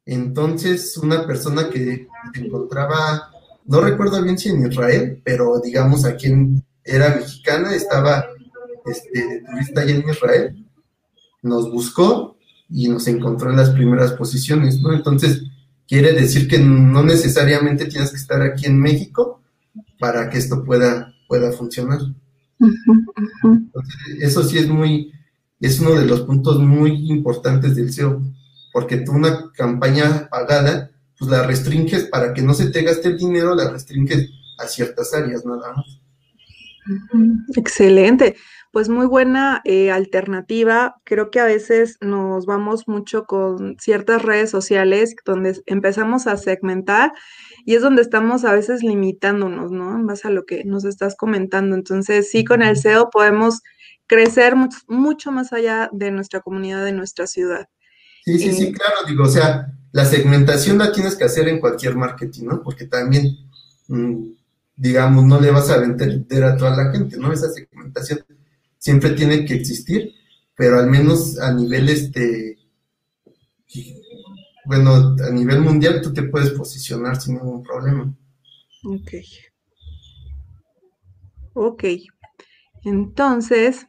Entonces, 0.05 0.97
una 0.97 1.27
persona 1.27 1.69
que 1.71 2.09
se 2.35 2.41
encontraba, 2.41 3.31
no 3.67 3.81
recuerdo 3.81 4.23
bien 4.23 4.39
si 4.39 4.49
en 4.49 4.67
Israel, 4.67 5.21
pero 5.25 5.61
digamos 5.61 6.05
a 6.05 6.17
quien 6.17 6.65
era 6.83 7.15
mexicana, 7.15 7.75
estaba 7.75 8.27
este, 8.87 9.27
de 9.27 9.41
turista 9.43 9.83
allá 9.83 9.95
en 9.95 10.09
Israel, 10.09 10.67
nos 11.43 11.71
buscó 11.71 12.37
y 12.69 12.89
nos 12.89 13.07
encontró 13.09 13.51
en 13.51 13.57
las 13.57 13.71
primeras 13.71 14.13
posiciones, 14.13 14.81
¿no? 14.81 14.93
Entonces, 14.93 15.43
quiere 15.87 16.13
decir 16.13 16.49
que 16.49 16.59
no 16.59 17.03
necesariamente 17.03 17.87
tienes 17.87 18.11
que 18.11 18.17
estar 18.17 18.43
aquí 18.43 18.67
en 18.67 18.79
México 18.79 19.41
para 19.99 20.29
que 20.29 20.39
esto 20.39 20.65
pueda, 20.65 21.15
pueda 21.27 21.53
funcionar 21.53 22.01
eso 24.21 24.43
sí 24.43 24.59
es 24.59 24.69
muy, 24.69 25.13
es 25.61 25.81
uno 25.81 25.95
de 25.95 26.07
los 26.07 26.23
puntos 26.23 26.59
muy 26.59 27.11
importantes 27.11 27.77
del 27.77 27.93
SEO, 27.93 28.23
porque 28.73 28.99
tú 28.99 29.13
una 29.13 29.51
campaña 29.53 30.29
pagada, 30.29 30.91
pues 31.19 31.31
la 31.31 31.43
restringes 31.43 32.05
para 32.05 32.33
que 32.33 32.43
no 32.43 32.55
se 32.55 32.71
te 32.71 32.83
gaste 32.83 33.09
el 33.09 33.19
dinero, 33.19 33.55
la 33.55 33.71
restringes 33.71 34.31
a 34.59 34.67
ciertas 34.67 35.15
áreas 35.15 35.45
nada 35.45 35.73
más. 35.75 36.01
Excelente. 37.55 38.37
Pues 38.71 38.89
muy 38.89 39.07
buena 39.07 39.63
eh, 39.65 39.91
alternativa. 39.91 40.97
Creo 41.05 41.31
que 41.31 41.41
a 41.41 41.45
veces 41.45 41.97
nos 42.01 42.45
vamos 42.45 42.87
mucho 42.87 43.25
con 43.25 43.77
ciertas 43.79 44.23
redes 44.23 44.51
sociales 44.51 45.17
donde 45.25 45.61
empezamos 45.67 46.27
a 46.27 46.37
segmentar 46.37 47.13
y 47.65 47.75
es 47.75 47.83
donde 47.83 48.03
estamos 48.03 48.45
a 48.45 48.53
veces 48.53 48.83
limitándonos, 48.83 49.71
¿no? 49.71 49.97
En 49.97 50.07
base 50.07 50.29
a 50.29 50.31
lo 50.31 50.45
que 50.45 50.65
nos 50.65 50.85
estás 50.85 51.17
comentando. 51.17 51.77
Entonces, 51.77 52.31
sí, 52.31 52.45
con 52.45 52.63
el 52.63 52.77
SEO 52.77 53.09
podemos 53.11 53.63
crecer 54.07 54.55
mucho, 54.87 55.31
más 55.33 55.53
allá 55.53 55.89
de 55.93 56.11
nuestra 56.11 56.41
comunidad, 56.41 56.85
de 56.85 56.93
nuestra 56.93 57.27
ciudad. 57.27 57.69
Sí, 58.25 58.39
sí, 58.39 58.53
sí, 58.53 58.73
claro, 58.73 58.97
digo, 59.07 59.25
o 59.25 59.29
sea, 59.29 59.73
la 59.93 60.05
segmentación 60.05 60.79
la 60.79 60.93
tienes 60.93 61.15
que 61.15 61.25
hacer 61.25 61.49
en 61.49 61.61
cualquier 61.61 61.95
marketing, 61.95 62.47
¿no? 62.47 62.63
Porque 62.63 62.87
también, 62.87 63.37
mm, 63.87 64.31
digamos, 64.77 65.25
no 65.25 65.41
le 65.41 65.51
vas 65.51 65.71
a 65.71 65.79
vender 65.79 66.45
a 66.45 66.57
toda 66.57 66.77
la 66.77 66.91
gente, 66.91 67.17
¿no? 67.17 67.33
Esa 67.33 67.49
segmentación 67.51 68.21
siempre 68.79 69.11
tiene 69.11 69.45
que 69.45 69.55
existir, 69.55 70.13
pero 70.57 70.79
al 70.79 70.89
menos 70.89 71.39
a 71.39 71.53
nivel 71.53 71.89
este 71.89 72.57
bueno, 74.65 75.17
a 75.27 75.31
nivel 75.31 75.61
mundial 75.61 76.03
tú 76.03 76.13
te 76.13 76.23
puedes 76.25 76.51
posicionar 76.51 77.21
sin 77.21 77.37
ningún 77.37 77.63
problema. 77.63 78.15
Ok. 78.85 79.13
Ok. 81.55 81.85
Entonces, 82.85 83.87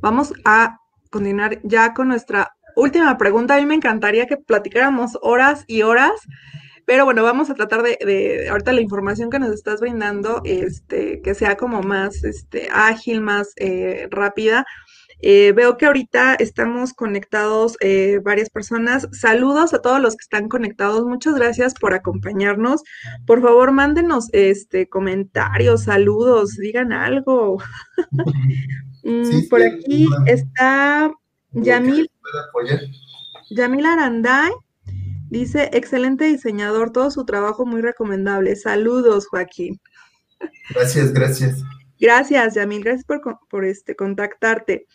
vamos 0.00 0.32
a 0.44 0.78
continuar 1.10 1.60
ya 1.64 1.92
con 1.92 2.08
nuestra 2.08 2.56
última 2.76 3.18
pregunta. 3.18 3.54
A 3.54 3.60
mí 3.60 3.66
me 3.66 3.74
encantaría 3.74 4.26
que 4.26 4.38
platicáramos 4.38 5.18
horas 5.20 5.64
y 5.66 5.82
horas, 5.82 6.12
pero 6.92 7.06
bueno, 7.06 7.22
vamos 7.22 7.48
a 7.48 7.54
tratar 7.54 7.82
de, 7.82 8.48
ahorita 8.50 8.70
la 8.70 8.82
información 8.82 9.30
que 9.30 9.38
nos 9.38 9.50
estás 9.50 9.80
brindando, 9.80 10.42
este, 10.44 11.22
que 11.22 11.34
sea 11.34 11.56
como 11.56 11.80
más 11.80 12.22
este, 12.22 12.68
ágil, 12.70 13.22
más 13.22 13.54
eh, 13.56 14.08
rápida. 14.10 14.66
Eh, 15.22 15.52
veo 15.56 15.78
que 15.78 15.86
ahorita 15.86 16.34
estamos 16.34 16.92
conectados 16.92 17.78
eh, 17.80 18.20
varias 18.22 18.50
personas. 18.50 19.08
Saludos 19.10 19.72
a 19.72 19.80
todos 19.80 20.02
los 20.02 20.16
que 20.16 20.24
están 20.24 20.50
conectados. 20.50 21.06
Muchas 21.06 21.34
gracias 21.36 21.72
por 21.72 21.94
acompañarnos. 21.94 22.82
Por 23.26 23.40
favor, 23.40 23.72
mándenos 23.72 24.28
este 24.34 24.86
comentarios, 24.86 25.84
saludos, 25.84 26.58
digan 26.58 26.92
algo. 26.92 27.56
Mm, 29.04 29.48
por 29.50 29.60
aquí 29.60 30.06
está 30.28 31.10
Yamil. 31.50 32.08
Yamil 33.50 33.84
Aranday. 33.84 34.52
Dice, 35.32 35.70
excelente 35.72 36.26
diseñador, 36.26 36.92
todo 36.92 37.10
su 37.10 37.24
trabajo 37.24 37.64
muy 37.64 37.80
recomendable. 37.80 38.54
Saludos, 38.54 39.28
Joaquín. 39.28 39.80
Gracias, 40.74 41.10
gracias. 41.14 41.62
Gracias, 41.98 42.54
Yamil, 42.54 42.84
gracias 42.84 43.06
por, 43.06 43.38
por 43.48 43.64
este, 43.64 43.96
contactarte. 43.96 44.86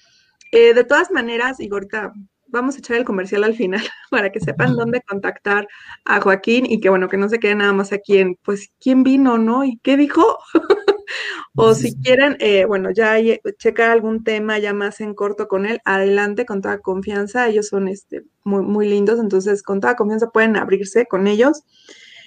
Eh, 0.51 0.75
de 0.75 0.83
todas 0.83 1.09
maneras, 1.09 1.59
y 1.59 1.67
ahorita 1.71 2.13
vamos 2.49 2.75
a 2.75 2.77
echar 2.77 2.97
el 2.97 3.03
comercial 3.03 3.45
al 3.45 3.55
final 3.55 3.81
para 4.11 4.31
que 4.31 4.39
sepan 4.39 4.75
dónde 4.75 5.01
contactar 5.01 5.67
a 6.05 6.21
Joaquín 6.21 6.67
y 6.67 6.81
que 6.81 6.89
bueno, 6.89 7.09
que 7.09 7.17
no 7.17 7.29
se 7.29 7.39
quede 7.39 7.55
nada 7.55 7.73
más 7.73 7.91
aquí 7.91 8.19
en, 8.19 8.35
pues, 8.43 8.69
¿quién 8.79 9.01
vino, 9.01 9.39
no? 9.39 9.65
¿Y 9.65 9.79
qué 9.79 9.97
dijo? 9.97 10.37
o 11.55 11.73
si 11.73 11.95
quieren, 11.95 12.37
eh, 12.39 12.65
bueno, 12.65 12.91
ya 12.91 13.15
checar 13.57 13.91
algún 13.91 14.23
tema 14.23 14.59
ya 14.59 14.73
más 14.73 15.01
en 15.01 15.13
corto 15.13 15.47
con 15.47 15.65
él, 15.65 15.81
adelante 15.85 16.45
con 16.45 16.61
toda 16.61 16.79
confianza. 16.79 17.47
Ellos 17.47 17.67
son 17.67 17.87
este, 17.87 18.23
muy, 18.43 18.63
muy 18.63 18.87
lindos, 18.87 19.19
entonces 19.19 19.63
con 19.63 19.79
toda 19.79 19.95
confianza 19.95 20.29
pueden 20.29 20.57
abrirse 20.57 21.05
con 21.05 21.27
ellos. 21.27 21.63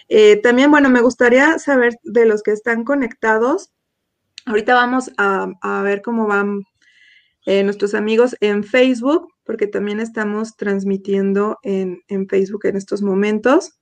Eh, 0.09 0.37
también, 0.43 0.71
bueno, 0.71 0.91
me 0.91 1.01
gustaría 1.01 1.59
saber 1.59 1.95
de 2.03 2.27
los 2.27 2.43
que 2.43 2.51
están 2.51 2.85
conectados. 2.85 3.73
Ahorita 4.47 4.75
vamos 4.75 5.13
a, 5.17 5.83
ver 5.85 6.03
cómo 6.03 6.27
van 6.27 6.65
eh, 7.47 7.63
nuestros 7.63 7.95
amigos 7.95 8.37
en 8.41 8.65
Facebook, 8.65 9.29
porque 9.45 9.67
también 9.67 10.01
estamos 10.01 10.57
transmitiendo 10.57 11.59
en, 11.63 12.03
en 12.09 12.29
Facebook 12.29 12.67
en 12.67 12.77
estos 12.77 13.03
momentos. 13.03 13.80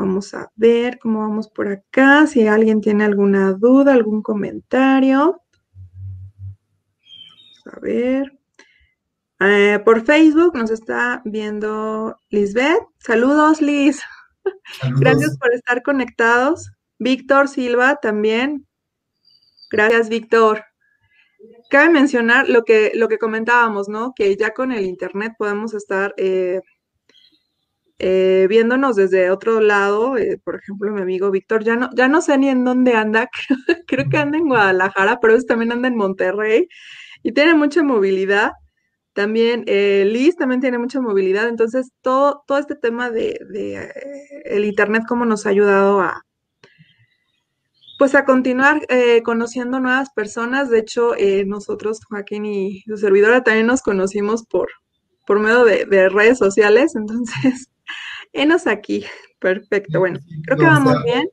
Vamos 0.00 0.32
a 0.32 0.50
ver 0.56 0.98
cómo 0.98 1.20
vamos 1.20 1.50
por 1.50 1.68
acá, 1.68 2.26
si 2.26 2.46
alguien 2.46 2.80
tiene 2.80 3.04
alguna 3.04 3.52
duda, 3.52 3.92
algún 3.92 4.22
comentario. 4.22 5.42
a 7.66 7.80
ver. 7.80 8.32
Eh, 9.40 9.78
por 9.84 10.02
Facebook 10.06 10.56
nos 10.56 10.70
está 10.70 11.20
viendo 11.26 12.16
Lisbeth. 12.30 12.82
Saludos, 12.98 13.60
Liz. 13.60 14.00
Gracias 14.98 15.36
por 15.36 15.52
estar 15.52 15.82
conectados. 15.82 16.70
Víctor 16.98 17.48
Silva 17.48 17.96
también. 17.96 18.66
Gracias, 19.70 20.08
Víctor. 20.08 20.64
Cabe 21.68 21.90
mencionar 21.90 22.48
lo 22.48 22.64
que, 22.64 22.92
lo 22.94 23.06
que 23.06 23.18
comentábamos, 23.18 23.90
¿no? 23.90 24.14
Que 24.16 24.34
ya 24.34 24.54
con 24.54 24.72
el 24.72 24.86
Internet 24.86 25.34
podemos 25.36 25.74
estar 25.74 26.14
eh, 26.16 26.62
eh, 28.02 28.46
viéndonos 28.48 28.96
desde 28.96 29.30
otro 29.30 29.60
lado, 29.60 30.16
eh, 30.16 30.40
por 30.42 30.56
ejemplo, 30.56 30.90
mi 30.90 31.02
amigo 31.02 31.30
Víctor, 31.30 31.62
ya 31.62 31.76
no, 31.76 31.90
ya 31.94 32.08
no 32.08 32.22
sé 32.22 32.38
ni 32.38 32.48
en 32.48 32.64
dónde 32.64 32.94
anda, 32.94 33.28
creo, 33.86 34.08
que 34.08 34.16
anda 34.16 34.38
en 34.38 34.48
Guadalajara, 34.48 35.20
pero 35.20 35.38
también 35.42 35.70
anda 35.70 35.88
en 35.88 35.96
Monterrey 35.96 36.66
y 37.22 37.32
tiene 37.32 37.52
mucha 37.52 37.82
movilidad. 37.82 38.52
También 39.12 39.64
eh, 39.66 40.04
Liz 40.06 40.36
también 40.36 40.62
tiene 40.62 40.78
mucha 40.78 40.98
movilidad, 41.02 41.48
entonces 41.48 41.90
todo, 42.00 42.42
todo 42.46 42.56
este 42.56 42.74
tema 42.74 43.10
de, 43.10 43.38
el 44.46 44.64
internet, 44.64 45.02
cómo 45.06 45.26
nos 45.26 45.44
ha 45.44 45.50
ayudado 45.50 46.00
a, 46.00 46.22
pues 47.98 48.14
a 48.14 48.24
continuar 48.24 48.80
conociendo 49.24 49.78
nuevas 49.78 50.08
personas. 50.14 50.70
De 50.70 50.78
hecho, 50.78 51.12
nosotros, 51.46 52.00
Joaquín 52.08 52.46
y 52.46 52.80
su 52.82 52.96
servidora, 52.96 53.42
también 53.42 53.66
nos 53.66 53.82
conocimos 53.82 54.46
por, 54.46 54.68
por 55.26 55.38
medio 55.38 55.64
de, 55.64 55.84
de 55.84 56.08
redes 56.08 56.38
sociales, 56.38 56.94
entonces 56.96 57.68
Enos 58.32 58.66
aquí. 58.66 59.04
Perfecto. 59.40 59.98
Bueno, 59.98 60.20
creo 60.44 60.58
que 60.58 60.64
vamos 60.64 61.02
bien. 61.04 61.28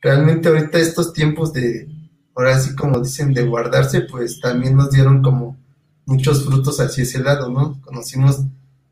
Realmente 0.00 0.48
ahorita 0.48 0.78
estos 0.78 1.12
tiempos 1.12 1.52
de, 1.52 1.88
ahora 2.34 2.58
sí 2.58 2.74
como 2.74 3.00
dicen, 3.00 3.32
de 3.32 3.44
guardarse, 3.44 4.02
pues 4.02 4.40
también 4.40 4.76
nos 4.76 4.90
dieron 4.90 5.22
como 5.22 5.56
muchos 6.04 6.44
frutos 6.44 6.80
hacia 6.80 7.02
ese 7.02 7.20
lado, 7.20 7.50
¿no? 7.50 7.80
Conocimos 7.80 8.42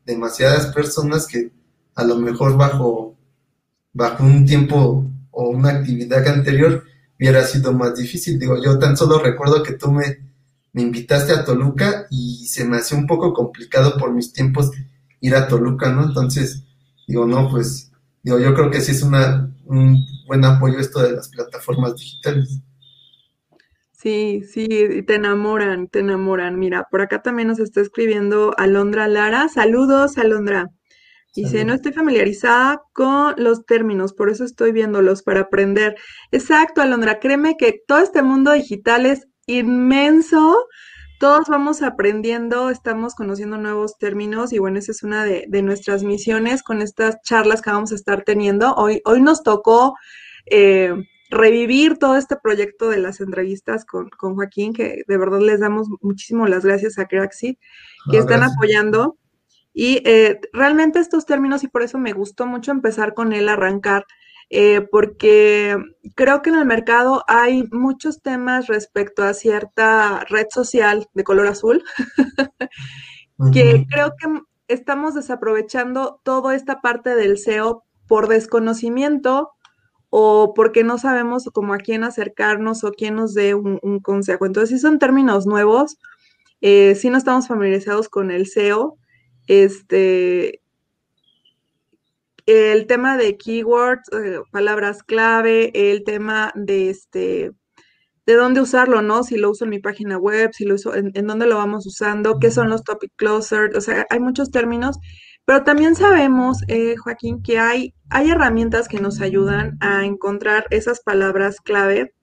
demasiadas 0.05 0.67
personas 0.67 1.27
que 1.27 1.51
a 1.95 2.03
lo 2.03 2.17
mejor 2.17 2.57
bajo, 2.57 3.15
bajo 3.93 4.23
un 4.23 4.45
tiempo 4.45 5.05
o 5.31 5.49
una 5.49 5.69
actividad 5.69 6.27
anterior 6.27 6.83
hubiera 7.17 7.43
sido 7.43 7.73
más 7.73 7.95
difícil. 7.95 8.39
Digo, 8.39 8.61
yo 8.61 8.77
tan 8.79 8.97
solo 8.97 9.19
recuerdo 9.19 9.63
que 9.63 9.73
tú 9.73 9.91
me, 9.91 10.19
me 10.73 10.81
invitaste 10.81 11.33
a 11.33 11.45
Toluca 11.45 12.07
y 12.09 12.45
se 12.47 12.65
me 12.65 12.77
hacía 12.77 12.97
un 12.97 13.07
poco 13.07 13.33
complicado 13.33 13.97
por 13.97 14.13
mis 14.13 14.33
tiempos 14.33 14.71
ir 15.21 15.35
a 15.35 15.47
Toluca, 15.47 15.91
¿no? 15.91 16.03
Entonces, 16.03 16.63
digo, 17.07 17.25
no, 17.25 17.49
pues, 17.49 17.91
digo, 18.23 18.39
yo 18.39 18.53
creo 18.53 18.71
que 18.71 18.81
sí 18.81 18.91
es 18.91 19.03
una, 19.03 19.51
un 19.65 19.97
buen 20.27 20.43
apoyo 20.45 20.79
esto 20.79 21.01
de 21.01 21.13
las 21.13 21.29
plataformas 21.29 21.95
digitales. 21.95 22.61
Sí, 23.91 24.43
sí, 24.43 24.67
te 25.07 25.15
enamoran, 25.15 25.87
te 25.87 25.99
enamoran. 25.99 26.59
Mira, 26.59 26.87
por 26.91 27.01
acá 27.01 27.21
también 27.23 27.47
nos 27.47 27.59
está 27.59 27.81
escribiendo 27.81 28.53
Alondra 28.57 29.07
Lara. 29.07 29.47
Saludos, 29.47 30.17
Alondra. 30.17 30.69
Dice, 31.35 31.65
no 31.65 31.73
estoy 31.73 31.91
familiarizada 31.91 32.81
con 32.93 33.33
los 33.37 33.65
términos, 33.65 34.13
por 34.13 34.29
eso 34.29 34.45
estoy 34.45 34.71
viéndolos 34.71 35.21
para 35.21 35.41
aprender. 35.41 35.95
Exacto, 36.31 36.81
Alondra, 36.81 37.19
créeme 37.19 37.57
que 37.57 37.81
todo 37.85 37.99
este 37.99 38.21
mundo 38.21 38.53
digital 38.53 39.05
es 39.05 39.27
inmenso 39.45 40.65
todos 41.19 41.47
vamos 41.47 41.81
aprendiendo, 41.81 42.69
estamos 42.69 43.15
conociendo 43.15 43.57
nuevos 43.57 43.97
términos 43.97 44.51
y 44.53 44.59
bueno, 44.59 44.79
esa 44.79 44.91
es 44.91 45.03
una 45.03 45.23
de, 45.23 45.47
nuestras 45.61 46.03
misiones 46.03 46.63
con 46.63 46.81
estas 46.81 47.21
charlas 47.21 47.61
que 47.61 47.71
vamos 47.71 47.91
a 47.91 47.95
estar 47.95 48.23
teniendo. 48.23 48.73
Hoy, 48.75 49.01
hoy 49.05 49.21
nos 49.21 49.43
tocó 49.43 49.95
eh, 50.45 50.93
revivir 51.29 51.97
todo 51.97 52.17
este 52.17 52.35
proyecto 52.35 52.89
de 52.89 52.97
las 52.97 53.21
entrevistas 53.21 53.85
con, 53.85 54.09
Joaquín, 54.09 54.73
que 54.73 55.03
de 55.07 55.17
verdad 55.17 55.39
les 55.39 55.59
damos 55.59 55.87
muchísimo 56.01 56.47
las 56.47 56.65
gracias 56.65 56.99
a 56.99 57.07
Craxi, 57.07 57.57
que 58.11 58.17
están 58.17 58.43
apoyando. 58.43 59.17
Y 59.73 60.01
eh, 60.05 60.39
realmente 60.53 60.99
estos 60.99 61.25
términos, 61.25 61.63
y 61.63 61.67
por 61.67 61.81
eso 61.81 61.97
me 61.97 62.13
gustó 62.13 62.45
mucho 62.45 62.71
empezar 62.71 63.13
con 63.13 63.33
él, 63.33 63.49
arrancar, 63.49 64.05
eh, 64.49 64.81
porque 64.91 65.75
creo 66.15 66.41
que 66.41 66.49
en 66.49 66.57
el 66.57 66.65
mercado 66.65 67.23
hay 67.27 67.63
muchos 67.71 68.21
temas 68.21 68.67
respecto 68.67 69.23
a 69.23 69.33
cierta 69.33 70.23
red 70.29 70.47
social 70.49 71.07
de 71.13 71.23
color 71.23 71.47
azul, 71.47 71.83
que 73.53 73.85
creo 73.89 74.13
que 74.17 74.41
estamos 74.67 75.15
desaprovechando 75.15 76.21
toda 76.23 76.55
esta 76.55 76.81
parte 76.81 77.15
del 77.15 77.37
SEO 77.37 77.83
por 78.07 78.27
desconocimiento 78.27 79.51
o 80.09 80.53
porque 80.53 80.83
no 80.83 80.97
sabemos 80.97 81.49
cómo 81.53 81.73
a 81.73 81.77
quién 81.77 82.03
acercarnos 82.03 82.83
o 82.83 82.91
quién 82.91 83.15
nos 83.15 83.33
dé 83.33 83.55
un, 83.55 83.99
consejo. 83.99 84.45
Entonces, 84.45 84.69
si 84.69 84.79
son 84.79 84.99
términos 84.99 85.45
nuevos, 85.45 85.97
eh, 86.61 86.95
si 86.95 87.09
no 87.09 87.17
estamos 87.17 87.47
familiarizados 87.47 88.07
con 88.07 88.31
el 88.31 88.45
SEO, 88.45 88.97
este, 89.47 90.61
el 92.45 92.87
tema 92.87 93.17
de 93.17 93.37
keywords, 93.37 94.09
eh, 94.13 94.39
palabras 94.51 95.03
clave, 95.03 95.71
el 95.73 96.03
tema 96.03 96.51
de 96.55 96.89
este 96.89 97.51
de 98.25 98.33
dónde 98.33 98.61
usarlo, 98.61 99.01
¿no? 99.01 99.23
Si 99.23 99.37
lo 99.37 99.51
uso 99.51 99.65
en 99.65 99.69
mi 99.69 99.79
página 99.79 100.17
web, 100.17 100.51
si 100.53 100.65
lo 100.65 100.75
uso, 100.75 100.95
en, 100.95 101.11
dónde 101.27 101.45
lo 101.45 101.57
vamos 101.57 101.85
usando, 101.85 102.39
qué 102.39 102.49
son 102.49 102.69
los 102.69 102.83
topic 102.83 103.11
closers, 103.15 103.77
o 103.77 103.81
sea, 103.81 104.05
hay 104.09 104.19
muchos 104.19 104.49
términos, 104.49 104.97
pero 105.45 105.63
también 105.63 105.95
sabemos, 105.95 106.57
eh, 106.67 106.95
Joaquín, 106.97 107.43
que 107.43 107.59
hay, 107.59 107.93
hay 108.09 108.31
herramientas 108.31 108.87
que 108.87 108.99
nos 108.99 109.21
ayudan 109.21 109.77
a 109.79 110.05
encontrar 110.05 110.65
esas 110.71 111.01
palabras 111.01 111.61
clave. 111.61 112.15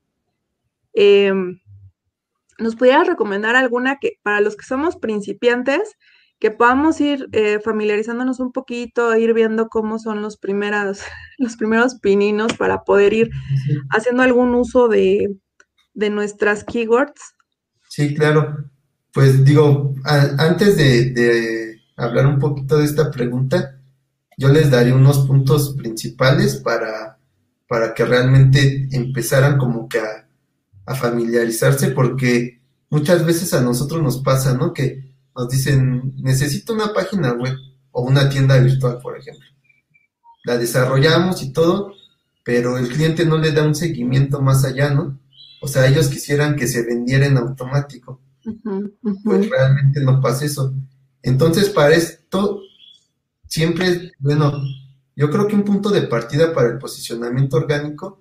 Em, 0.93 1.61
¿Nos 2.59 2.77
pudieras 2.77 3.07
recomendar 3.07 3.57
alguna 3.57 3.99
que 4.01 4.19
para 4.23 4.41
los 4.41 4.57
que 4.57 4.65
somos 4.65 4.97
principiantes, 4.97 5.97
que 6.43 6.51
podamos 6.51 7.01
ir 7.01 7.29
eh, 7.31 7.61
familiarizándonos 7.65 8.41
un 8.41 8.51
poquito, 8.51 9.17
ir 9.17 9.33
viendo 9.33 9.69
cómo 9.69 10.01
son 10.01 10.23
los, 10.23 10.37
primeras, 10.37 11.05
los 11.39 11.57
primeros 11.57 12.01
pininos 12.01 12.55
para 12.55 12.83
poder 12.83 13.13
ir 13.13 13.31
haciendo 13.91 14.25
algún 14.25 14.53
uso 14.57 14.89
de, 14.89 15.37
nuestras 15.95 16.65
keywords. 16.65 17.37
Sí, 17.89 18.13
claro. 18.17 18.57
Pues 19.13 19.45
digo, 19.45 19.95
antes 20.05 20.77
de, 20.77 21.79
hablar 21.97 22.27
un 22.27 22.41
poquito 22.41 22.79
de 22.79 22.87
esta 22.87 23.13
pregunta, 23.13 23.79
yo 24.37 24.49
les 24.49 24.69
daría 24.69 24.97
unos 24.97 25.25
puntos 25.29 25.77
principales 25.77 26.57
para, 26.57 27.19
para 27.69 27.95
que 27.95 28.05
realmente 28.05 28.89
empezaran 28.91 29.59
como 29.59 29.89
que 29.89 30.01
a, 30.01 30.27
a 30.87 30.95
familiarizarse, 30.97 31.93
porque 31.93 32.61
muchas 32.91 33.25
veces 33.25 33.55
a 33.55 33.61
nosotros 33.61 34.03
nos 34.03 34.21
pasa, 34.25 34.55
¿no? 34.55 34.73
Que 34.73 35.12
nos 35.35 35.49
dicen, 35.49 36.15
necesito 36.23 36.75
una 36.75 36.93
página 36.93 37.33
web 37.33 37.57
o 37.91 38.03
una 38.03 38.29
tienda 38.29 38.59
virtual, 38.59 38.99
por 39.03 39.19
ejemplo. 39.19 39.47
La 40.45 40.59
desarrollamos 40.59 41.43
y 41.43 41.53
todo, 41.53 41.95
pero 42.45 42.79
el 42.79 42.89
cliente 42.89 43.25
no 43.25 43.39
le 43.39 43.53
da 43.53 43.63
un 43.63 43.75
seguimiento 43.75 44.41
más 44.41 44.65
allá, 44.65 44.91
¿no? 44.91 45.19
O 45.61 45.69
sea, 45.69 45.87
ellos 45.87 46.09
quisieran 46.09 46.57
que 46.57 46.67
se 46.67 46.85
vendiera 46.85 47.27
en 47.27 47.39
automático. 47.39 48.21
Pues 49.23 49.49
realmente 49.49 50.01
no 50.01 50.21
pasa 50.21 50.45
eso. 50.45 50.75
Entonces, 51.23 51.71
para 51.71 51.95
esto, 51.95 52.61
siempre, 53.47 54.13
bueno, 54.19 54.53
yo 55.15 55.31
creo 55.31 55.47
que 55.47 55.55
un 55.55 55.65
punto 55.65 55.91
de 55.91 56.03
partida 56.03 56.53
para 56.53 56.69
el 56.69 56.79
posicionamiento 56.79 57.57
orgánico 57.57 58.21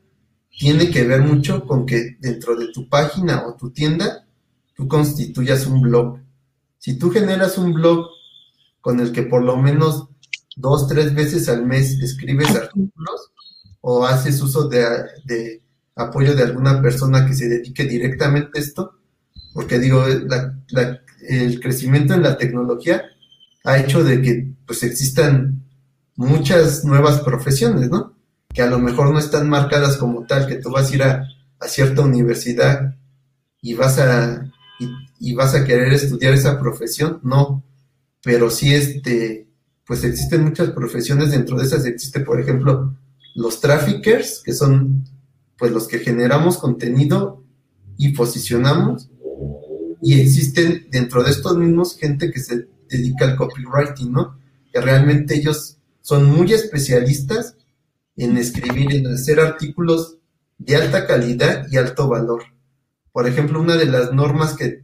tiene 0.49 0.91
que 0.91 1.03
ver 1.07 1.21
mucho 1.21 1.65
con 1.65 1.85
que 1.85 2.17
dentro 2.19 2.55
de 2.55 2.71
tu 2.71 2.87
página 2.87 3.47
o 3.47 3.55
tu 3.55 3.71
tienda, 3.71 4.27
tú 4.75 4.87
constituyas 4.87 5.65
un 5.65 5.81
blog. 5.81 6.19
Si 6.81 6.97
tú 6.97 7.11
generas 7.11 7.59
un 7.59 7.73
blog 7.73 8.07
con 8.81 8.99
el 8.99 9.11
que 9.11 9.21
por 9.21 9.43
lo 9.43 9.55
menos 9.55 10.07
dos, 10.55 10.87
tres 10.87 11.13
veces 11.13 11.47
al 11.47 11.63
mes 11.63 11.99
escribes 11.99 12.49
artículos 12.55 13.31
o 13.81 14.03
haces 14.03 14.41
uso 14.41 14.67
de, 14.67 15.61
apoyo 15.95 16.33
de 16.33 16.41
alguna 16.41 16.81
persona 16.81 17.27
que 17.27 17.35
se 17.35 17.47
dedique 17.47 17.83
directamente 17.83 18.57
a 18.57 18.61
esto, 18.61 18.95
porque 19.53 19.77
digo, 19.77 20.03
el 20.07 21.59
crecimiento 21.59 22.15
en 22.15 22.23
la 22.23 22.35
tecnología 22.35 23.03
ha 23.63 23.77
hecho 23.77 24.03
de 24.03 24.19
que 24.19 24.51
pues 24.65 24.81
existan 24.81 25.63
muchas 26.15 26.83
nuevas 26.83 27.21
profesiones, 27.21 27.91
¿no? 27.91 28.15
Que 28.51 28.63
a 28.63 28.67
lo 28.67 28.79
mejor 28.79 29.11
no 29.13 29.19
están 29.19 29.47
marcadas 29.47 29.97
como 29.97 30.25
tal, 30.25 30.47
que 30.47 30.55
tú 30.55 30.71
vas 30.71 30.89
a 30.89 30.95
ir 30.95 31.03
a, 31.03 31.27
a 31.59 31.67
cierta 31.67 32.01
universidad 32.01 32.95
y 33.61 33.75
vas 33.75 33.99
a 33.99 34.51
y, 35.21 35.33
vas 35.33 35.53
a 35.53 35.63
querer 35.63 35.93
estudiar 35.93 36.33
esa 36.33 36.59
profesión, 36.59 37.19
no, 37.23 37.63
pero 38.23 38.49
sí 38.49 38.73
este, 38.73 39.47
pues 39.85 40.03
existen 40.03 40.43
muchas 40.43 40.71
profesiones, 40.71 41.31
dentro 41.31 41.57
de 41.57 41.65
esas 41.65 41.85
existe, 41.85 42.21
por 42.21 42.39
ejemplo, 42.39 42.95
los 43.35 43.61
traffickers, 43.61 44.41
que 44.43 44.53
son 44.53 45.05
pues 45.57 45.71
los 45.71 45.87
que 45.87 45.99
generamos 45.99 46.57
contenido 46.57 47.43
y 47.97 48.09
posicionamos, 48.09 49.09
y 50.01 50.19
existen 50.19 50.87
dentro 50.89 51.23
de 51.23 51.29
estos 51.29 51.55
mismos 51.55 51.95
gente 51.97 52.31
que 52.31 52.39
se 52.39 52.67
dedica 52.89 53.25
al 53.25 53.35
copywriting, 53.35 54.11
¿no? 54.11 54.39
Que 54.73 54.81
realmente 54.81 55.35
ellos 55.35 55.77
son 56.01 56.25
muy 56.25 56.51
especialistas 56.51 57.55
en 58.15 58.37
escribir, 58.37 58.93
en 58.93 59.07
hacer 59.07 59.39
artículos 59.39 60.17
de 60.57 60.75
alta 60.75 61.05
calidad 61.05 61.67
y 61.71 61.77
alto 61.77 62.07
valor. 62.07 62.43
Por 63.11 63.27
ejemplo, 63.27 63.61
una 63.61 63.75
de 63.77 63.85
las 63.85 64.13
normas 64.13 64.53
que, 64.53 64.81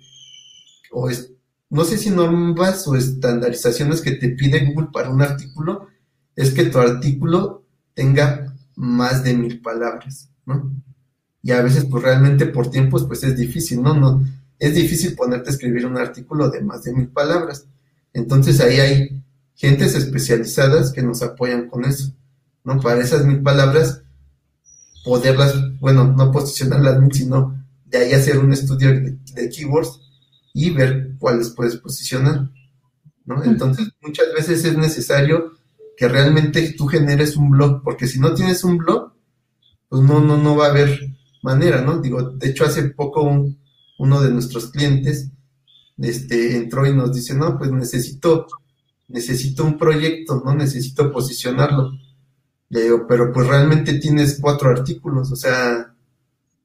o 0.91 1.09
es, 1.09 1.31
no 1.69 1.83
sé 1.83 1.97
si 1.97 2.09
normas 2.09 2.87
o 2.87 2.95
estandarizaciones 2.95 4.01
que 4.01 4.11
te 4.11 4.29
pide 4.29 4.65
Google 4.65 4.89
para 4.91 5.09
un 5.09 5.21
artículo, 5.21 5.87
es 6.35 6.51
que 6.51 6.65
tu 6.65 6.79
artículo 6.79 7.65
tenga 7.93 8.55
más 8.75 9.23
de 9.23 9.33
mil 9.33 9.61
palabras, 9.61 10.29
¿no? 10.45 10.71
Y 11.41 11.51
a 11.51 11.61
veces, 11.61 11.85
pues 11.85 12.03
realmente 12.03 12.45
por 12.45 12.69
tiempos, 12.69 13.05
pues 13.05 13.23
es 13.23 13.37
difícil, 13.37 13.81
¿no? 13.81 13.93
no 13.93 14.23
es 14.59 14.75
difícil 14.75 15.15
ponerte 15.15 15.49
a 15.49 15.53
escribir 15.53 15.85
un 15.85 15.97
artículo 15.97 16.49
de 16.49 16.61
más 16.61 16.83
de 16.83 16.93
mil 16.93 17.07
palabras. 17.07 17.65
Entonces 18.13 18.59
ahí 18.59 18.79
hay 18.79 19.23
gentes 19.55 19.95
especializadas 19.95 20.91
que 20.91 21.03
nos 21.03 21.21
apoyan 21.21 21.67
con 21.67 21.85
eso, 21.85 22.13
¿no? 22.63 22.79
Para 22.79 23.01
esas 23.01 23.25
mil 23.25 23.41
palabras, 23.41 24.01
poderlas, 25.03 25.55
bueno, 25.79 26.05
no 26.05 26.31
posicionarlas 26.31 26.99
mil, 26.99 27.13
sino 27.13 27.63
de 27.85 27.97
ahí 27.99 28.13
hacer 28.13 28.39
un 28.39 28.51
estudio 28.51 28.89
de, 28.89 29.49
keywords 29.49 30.01
y 30.57 30.71
ver 30.71 31.11
cuáles 31.19 31.51
puedes 31.51 31.75
posicionar, 31.75 32.49
¿no? 33.25 33.43
Entonces, 33.43 33.89
muchas 34.01 34.33
veces 34.33 34.65
es 34.65 34.75
necesario 34.75 35.51
que 35.95 36.07
realmente 36.07 36.73
tú 36.75 36.87
generes 36.87 37.37
un 37.37 37.51
blog, 37.51 37.83
porque 37.83 38.07
si 38.07 38.19
no 38.19 38.33
tienes 38.33 38.63
un 38.63 38.79
blog, 38.79 39.13
pues 39.87 40.01
no, 40.01 40.19
no, 40.19 40.35
no 40.35 40.55
va 40.55 40.65
a 40.65 40.69
haber 40.71 41.15
manera, 41.43 41.83
¿no? 41.83 41.99
Digo, 42.01 42.31
de 42.31 42.49
hecho, 42.49 42.65
hace 42.65 42.89
poco 42.89 43.45
uno 43.99 44.21
de 44.21 44.31
nuestros 44.31 44.71
clientes 44.71 45.29
este, 45.99 46.57
entró 46.57 46.87
y 46.87 46.95
nos 46.95 47.13
dice, 47.13 47.35
no, 47.35 47.55
pues 47.55 47.71
necesito, 47.71 48.47
necesito 49.09 49.63
un 49.63 49.77
proyecto, 49.77 50.41
¿no? 50.43 50.55
Necesito 50.55 51.11
posicionarlo. 51.11 51.91
Le 52.69 52.81
digo, 52.81 53.05
pero 53.07 53.31
pues 53.31 53.45
realmente 53.45 53.99
tienes 53.99 54.39
cuatro 54.41 54.71
artículos, 54.71 55.31
o 55.31 55.35
sea, 55.35 55.93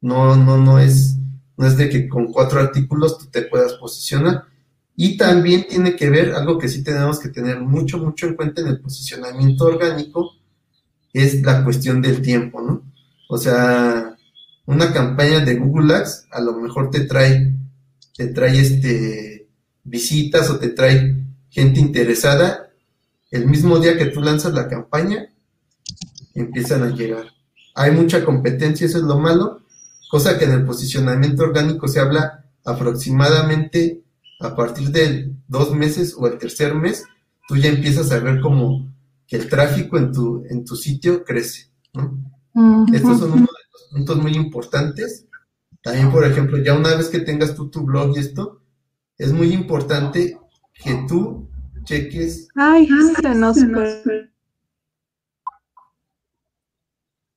no, 0.00 0.34
no, 0.34 0.56
no 0.56 0.78
es, 0.78 1.18
no 1.62 1.68
es 1.68 1.76
de 1.76 1.88
que 1.88 2.08
con 2.08 2.32
cuatro 2.32 2.58
artículos 2.58 3.18
tú 3.18 3.26
te 3.26 3.42
puedas 3.42 3.74
posicionar. 3.74 4.46
Y 4.96 5.16
también 5.16 5.64
tiene 5.68 5.94
que 5.94 6.10
ver 6.10 6.32
algo 6.32 6.58
que 6.58 6.68
sí 6.68 6.82
tenemos 6.82 7.20
que 7.20 7.28
tener 7.28 7.60
mucho, 7.60 7.98
mucho 7.98 8.26
en 8.26 8.34
cuenta 8.34 8.62
en 8.62 8.66
el 8.66 8.80
posicionamiento 8.80 9.66
orgánico, 9.66 10.32
es 11.12 11.40
la 11.42 11.62
cuestión 11.62 12.02
del 12.02 12.20
tiempo, 12.20 12.60
¿no? 12.60 12.82
O 13.28 13.38
sea, 13.38 14.16
una 14.66 14.92
campaña 14.92 15.38
de 15.44 15.54
Google 15.54 15.94
Ads 15.94 16.26
a 16.32 16.40
lo 16.40 16.58
mejor 16.58 16.90
te 16.90 17.04
trae, 17.04 17.54
te 18.16 18.26
trae 18.26 18.60
este 18.60 19.46
visitas 19.84 20.50
o 20.50 20.58
te 20.58 20.70
trae 20.70 21.14
gente 21.48 21.78
interesada. 21.78 22.72
El 23.30 23.46
mismo 23.46 23.78
día 23.78 23.96
que 23.96 24.06
tú 24.06 24.20
lanzas 24.20 24.52
la 24.52 24.66
campaña, 24.66 25.28
empiezan 26.34 26.82
a 26.82 26.90
llegar. 26.90 27.26
Hay 27.76 27.92
mucha 27.92 28.24
competencia, 28.24 28.86
eso 28.86 28.98
es 28.98 29.04
lo 29.04 29.20
malo, 29.20 29.61
cosa 30.12 30.38
que 30.38 30.44
en 30.44 30.52
el 30.52 30.66
posicionamiento 30.66 31.42
orgánico 31.42 31.88
se 31.88 31.98
habla 31.98 32.44
aproximadamente 32.66 34.02
a 34.40 34.54
partir 34.54 34.90
del 34.90 35.38
dos 35.48 35.74
meses 35.74 36.14
o 36.18 36.26
el 36.26 36.36
tercer 36.36 36.74
mes, 36.74 37.04
tú 37.48 37.56
ya 37.56 37.70
empiezas 37.70 38.12
a 38.12 38.18
ver 38.18 38.42
como 38.42 38.92
que 39.26 39.36
el 39.36 39.48
tráfico 39.48 39.96
en 39.96 40.12
tu, 40.12 40.44
en 40.50 40.66
tu 40.66 40.76
sitio 40.76 41.24
crece. 41.24 41.70
Estos 42.92 43.20
son 43.20 43.32
uno 43.32 43.46
de 43.46 43.64
los 43.72 43.88
puntos 43.90 44.18
muy 44.18 44.34
importantes. 44.34 45.24
También, 45.82 46.12
por 46.12 46.26
ejemplo, 46.26 46.58
ya 46.58 46.74
una 46.74 46.94
vez 46.94 47.08
que 47.08 47.20
tengas 47.20 47.54
tú 47.54 47.70
tu 47.70 47.82
blog 47.82 48.14
y 48.14 48.20
esto, 48.20 48.60
es 49.16 49.32
muy 49.32 49.54
importante 49.54 50.38
que 50.74 51.06
tú 51.08 51.48
cheques. 51.84 52.48
Ay, 52.54 52.86
se 53.18 53.34
nos 53.34 53.56
fue. 54.04 54.30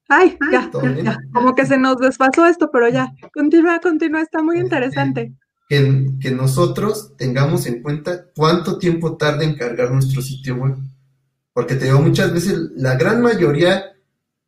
Ay, 0.08 0.38
ya, 0.52 0.70
ya, 1.04 1.18
como 1.34 1.56
que 1.56 1.66
se 1.66 1.78
nos 1.78 1.98
desfasó 1.98 2.46
esto, 2.46 2.70
pero 2.72 2.90
ya, 2.90 3.12
continúa, 3.34 3.80
continúa, 3.80 4.22
está 4.22 4.44
muy 4.44 4.60
interesante. 4.60 5.34
Que, 5.68 6.06
que, 6.22 6.30
nosotros 6.30 7.14
tengamos 7.18 7.66
en 7.66 7.82
cuenta 7.82 8.26
cuánto 8.36 8.78
tiempo 8.78 9.18
tarda 9.18 9.44
en 9.44 9.56
cargar 9.56 9.92
nuestro 9.92 10.22
sitio 10.22 10.56
web. 10.56 10.76
Porque 11.54 11.76
te 11.76 11.86
digo, 11.86 12.02
muchas 12.02 12.32
veces 12.34 12.56
la 12.76 12.96
gran 12.96 13.22
mayoría 13.22 13.96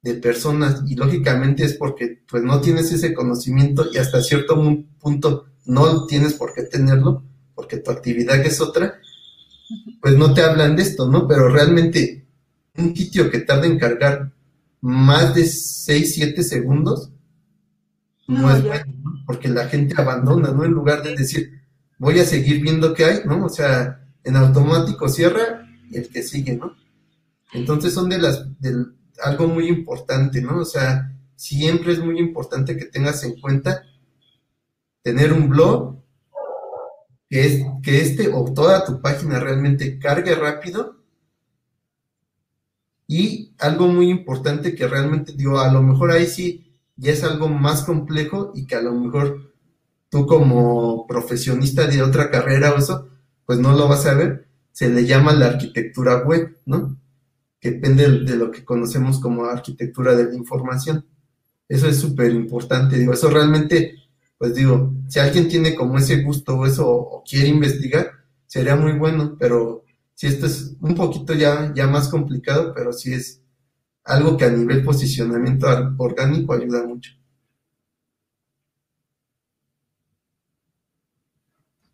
de 0.02 0.14
personas, 0.16 0.84
y 0.88 0.96
lógicamente 0.96 1.66
es 1.66 1.74
porque 1.74 2.22
pues 2.30 2.44
no 2.44 2.62
tienes 2.62 2.92
ese 2.92 3.14
conocimiento 3.14 3.88
y 3.92 3.98
hasta 3.98 4.22
cierto 4.22 4.62
punto 5.00 5.48
no 5.66 6.06
tienes 6.06 6.34
por 6.34 6.54
qué 6.54 6.64
tenerlo, 6.64 7.24
porque 7.56 7.78
tu 7.78 7.92
actividad 7.92 8.38
es 8.38 8.62
otra, 8.62 9.00
pues 10.02 10.16
no 10.16 10.34
te 10.34 10.42
hablan 10.42 10.76
de 10.76 10.84
esto, 10.84 11.10
¿no? 11.10 11.28
Pero 11.28 11.50
realmente 11.50 12.26
un 12.78 12.96
sitio 12.96 13.30
que 13.32 13.40
tarda 13.40 13.66
en 13.66 13.80
cargar 13.80 14.32
más 14.82 15.34
de 15.36 15.46
6, 15.46 16.14
7 16.14 16.44
segundos, 16.44 17.12
no, 18.28 18.54
es 18.54 18.62
bueno, 18.62 18.86
porque 19.26 19.48
la 19.48 19.68
gente 19.68 19.96
abandona, 19.98 20.52
¿no? 20.52 20.66
En 20.66 20.72
lugar 20.72 21.02
de 21.02 21.16
decir, 21.16 21.62
voy 21.98 22.20
a 22.20 22.26
seguir 22.26 22.62
viendo 22.62 22.94
qué 22.94 23.06
hay, 23.06 23.20
¿no? 23.26 23.46
O 23.46 23.50
sea, 23.50 24.06
en 24.24 24.36
automático 24.36 25.08
cierra 25.08 25.66
y 25.90 25.98
el 25.98 26.10
que 26.10 26.22
sigue, 26.22 26.58
¿no? 26.58 26.76
Entonces 27.54 27.94
son 27.94 28.10
de 28.10 28.18
las, 28.18 28.46
de 28.60 28.86
algo 29.24 29.48
muy 29.48 29.70
importante, 29.70 30.42
¿no? 30.42 30.60
O 30.60 30.66
sea, 30.66 31.14
siempre 31.36 31.94
es 31.94 32.00
muy 32.00 32.20
importante 32.20 32.76
que 32.76 32.86
tengas 32.86 33.24
en 33.24 33.40
cuenta 33.40 33.84
tener 35.02 35.32
un 35.32 35.48
blog 35.48 36.04
que, 37.30 37.46
es, 37.46 37.66
que 37.82 38.02
este 38.02 38.30
o 38.34 38.54
toda 38.54 38.84
tu 38.84 39.02
página 39.02 39.40
realmente 39.40 39.98
cargue 40.00 40.36
rápido 40.36 40.97
y 43.08 43.54
algo 43.58 43.88
muy 43.88 44.10
importante 44.10 44.76
que 44.76 44.88
realmente 44.88 45.34
digo, 45.34 45.60
a 45.60 45.72
lo 45.72 45.82
mejor 45.82 46.12
ahí 46.12 46.28
sí 46.28 46.76
ya 46.98 47.14
es 47.14 47.24
algo 47.24 47.48
más 47.48 47.84
complejo 47.84 48.52
y 48.54 48.66
que 48.66 48.76
a 48.76 48.82
lo 48.82 48.94
mejor 48.94 49.54
tú 50.10 50.26
como 50.26 51.08
profesionista 51.08 51.88
de 51.88 52.02
otra 52.02 52.30
carrera 52.30 52.74
o 52.74 52.78
eso, 52.78 53.10
pues 53.46 53.60
no 53.60 53.76
lo 53.76 53.88
vas 53.88 54.06
a 54.06 54.14
ver, 54.14 54.48
se 54.72 54.90
le 54.90 55.06
llama 55.06 55.34
la 55.34 55.48
arquitectura 55.48 56.24
web, 56.24 56.58
¿no? 56.66 56.98
Que 57.60 57.72
depende 57.72 58.10
de 58.20 58.36
lo 58.36 58.52
que 58.52 58.66
conocemos 58.66 59.20
como 59.20 59.46
arquitectura 59.46 60.16
de 60.16 60.26
la 60.26 60.36
información. 60.36 61.06
Eso 61.68 61.88
es 61.88 61.98
súper 61.98 62.32
importante, 62.32 62.98
digo, 62.98 63.14
eso 63.14 63.30
realmente, 63.30 63.96
pues 64.38 64.54
digo, 64.56 64.94
si 65.08 65.20
alguien 65.20 65.48
tiene 65.48 65.76
como 65.76 65.98
ese 65.98 66.24
gusto 66.24 66.58
o 66.58 66.66
eso 66.66 66.90
o 66.90 67.24
quiere 67.24 67.48
investigar, 67.50 68.12
sería 68.46 68.76
muy 68.76 68.94
bueno, 68.94 69.36
pero 69.40 69.84
si 70.18 70.26
esto 70.26 70.48
es 70.48 70.76
un 70.82 70.96
poquito 70.96 71.36
ya, 71.36 71.72
ya 71.76 71.86
más 71.86 72.10
complicado, 72.10 72.74
pero 72.74 72.92
sí 72.92 73.14
es 73.14 73.44
algo 74.04 74.36
que 74.36 74.46
a 74.46 74.50
nivel 74.50 74.84
posicionamiento 74.84 75.68
orgánico 76.00 76.54
ayuda 76.54 76.88
mucho. 76.88 77.12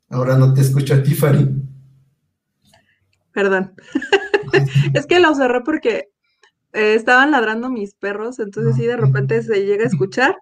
Ahora 0.07 0.38
no 0.38 0.53
te 0.53 0.62
escucho 0.62 0.93
a 0.93 1.03
ti, 1.03 1.13
Fari. 1.13 1.49
Perdón. 3.33 3.73
es 4.93 5.05
que 5.05 5.19
lo 5.19 5.36
cerré 5.36 5.59
porque 5.59 6.07
eh, 6.71 6.93
estaban 6.93 7.31
ladrando 7.31 7.69
mis 7.69 7.93
perros, 7.93 8.39
entonces 8.39 8.77
sí 8.77 8.86
de 8.86 8.95
repente 8.95 9.43
se 9.43 9.65
llega 9.65 9.83
a 9.83 9.88
escuchar. 9.88 10.38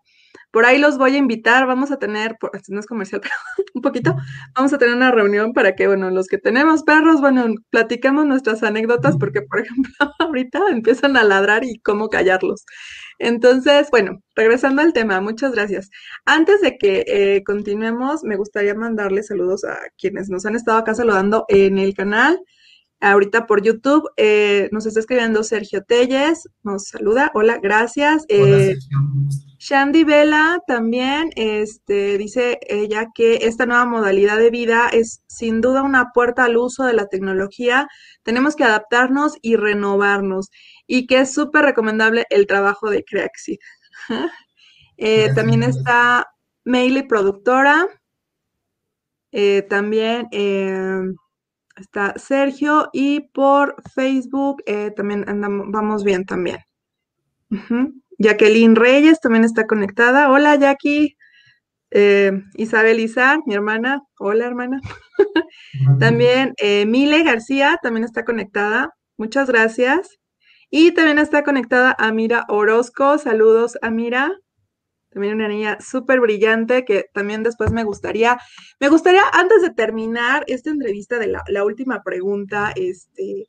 Por 0.51 0.65
ahí 0.65 0.77
los 0.77 0.97
voy 0.97 1.15
a 1.15 1.17
invitar, 1.17 1.65
vamos 1.65 1.91
a 1.91 1.97
tener, 1.97 2.37
no 2.69 2.79
es 2.79 2.85
comercial, 2.85 3.21
pero 3.23 3.33
un 3.73 3.81
poquito, 3.81 4.15
vamos 4.55 4.73
a 4.73 4.77
tener 4.77 4.95
una 4.95 5.11
reunión 5.11 5.53
para 5.53 5.75
que, 5.75 5.87
bueno, 5.87 6.09
los 6.09 6.27
que 6.27 6.37
tenemos 6.37 6.83
perros, 6.83 7.21
bueno, 7.21 7.45
platicamos 7.69 8.25
nuestras 8.25 8.63
anécdotas, 8.63 9.17
porque, 9.17 9.41
por 9.41 9.59
ejemplo, 9.59 9.91
ahorita 10.19 10.59
empiezan 10.69 11.17
a 11.17 11.23
ladrar 11.23 11.63
y 11.63 11.79
cómo 11.79 12.09
callarlos. 12.09 12.65
Entonces, 13.19 13.89
bueno, 13.91 14.21
regresando 14.35 14.81
al 14.81 14.93
tema, 14.93 15.21
muchas 15.21 15.53
gracias. 15.53 15.89
Antes 16.25 16.61
de 16.61 16.77
que 16.77 17.03
eh, 17.07 17.43
continuemos, 17.45 18.23
me 18.23 18.35
gustaría 18.35 18.73
mandarle 18.75 19.23
saludos 19.23 19.63
a 19.63 19.77
quienes 19.97 20.29
nos 20.29 20.45
han 20.45 20.55
estado 20.55 20.79
acá 20.79 20.95
saludando 20.95 21.45
en 21.47 21.77
el 21.77 21.93
canal 21.93 22.39
ahorita 23.01 23.47
por 23.47 23.61
YouTube. 23.61 24.07
Eh, 24.15 24.69
nos 24.71 24.85
está 24.85 24.99
escribiendo 24.99 25.43
Sergio 25.43 25.83
Telles, 25.83 26.47
nos 26.63 26.87
saluda. 26.87 27.31
Hola, 27.33 27.59
gracias. 27.61 28.25
Eh, 28.29 28.75
Shandy 29.57 30.03
Vela 30.03 30.59
también 30.65 31.31
este, 31.35 32.17
dice 32.17 32.59
ella 32.67 33.07
que 33.13 33.39
esta 33.41 33.65
nueva 33.65 33.85
modalidad 33.85 34.37
de 34.37 34.49
vida 34.49 34.89
es 34.91 35.23
sin 35.27 35.61
duda 35.61 35.83
una 35.83 36.11
puerta 36.13 36.45
al 36.45 36.57
uso 36.57 36.83
de 36.83 36.93
la 36.93 37.07
tecnología. 37.07 37.87
Tenemos 38.23 38.55
que 38.55 38.63
adaptarnos 38.63 39.35
y 39.41 39.55
renovarnos 39.55 40.49
y 40.87 41.07
que 41.07 41.19
es 41.19 41.33
súper 41.33 41.65
recomendable 41.65 42.25
el 42.29 42.47
trabajo 42.47 42.89
de 42.89 43.03
Creaxi. 43.03 43.59
Eh, 45.03 45.33
también 45.33 45.63
está 45.63 46.27
Meili 46.63 47.01
Productora. 47.01 47.87
Eh, 49.31 49.65
también 49.67 50.27
está 51.81 52.13
Sergio 52.17 52.89
y 52.93 53.21
por 53.33 53.75
Facebook 53.93 54.63
eh, 54.65 54.91
también 54.95 55.27
andamos, 55.27 55.67
vamos 55.69 56.03
bien 56.03 56.25
también. 56.25 56.59
Jacqueline 58.17 58.75
Reyes 58.75 59.19
también 59.19 59.43
está 59.43 59.67
conectada. 59.67 60.31
Hola 60.31 60.55
Jackie. 60.55 61.17
Isabel 62.55 63.01
Izar, 63.01 63.39
mi 63.45 63.53
hermana. 63.53 64.01
Hola 64.17 64.45
hermana. 64.45 64.79
también 65.99 66.53
Mile 66.87 67.23
García 67.23 67.77
también 67.83 68.05
está 68.05 68.23
conectada. 68.23 68.93
Muchas 69.17 69.49
gracias. 69.49 70.21
Y 70.73 70.93
también 70.93 71.19
está 71.19 71.43
conectada 71.43 71.93
Amira 71.99 72.45
Orozco. 72.47 73.17
Saludos, 73.17 73.77
Amira. 73.81 74.31
También 75.11 75.35
una 75.35 75.49
niña 75.49 75.77
súper 75.81 76.21
brillante 76.21 76.85
que 76.85 77.05
también 77.13 77.43
después 77.43 77.71
me 77.71 77.83
gustaría, 77.83 78.39
me 78.79 78.87
gustaría 78.87 79.23
antes 79.33 79.61
de 79.61 79.69
terminar 79.71 80.45
esta 80.47 80.69
entrevista 80.69 81.19
de 81.19 81.27
la, 81.27 81.63
última 81.65 82.01
pregunta, 82.01 82.71
este, 82.75 83.47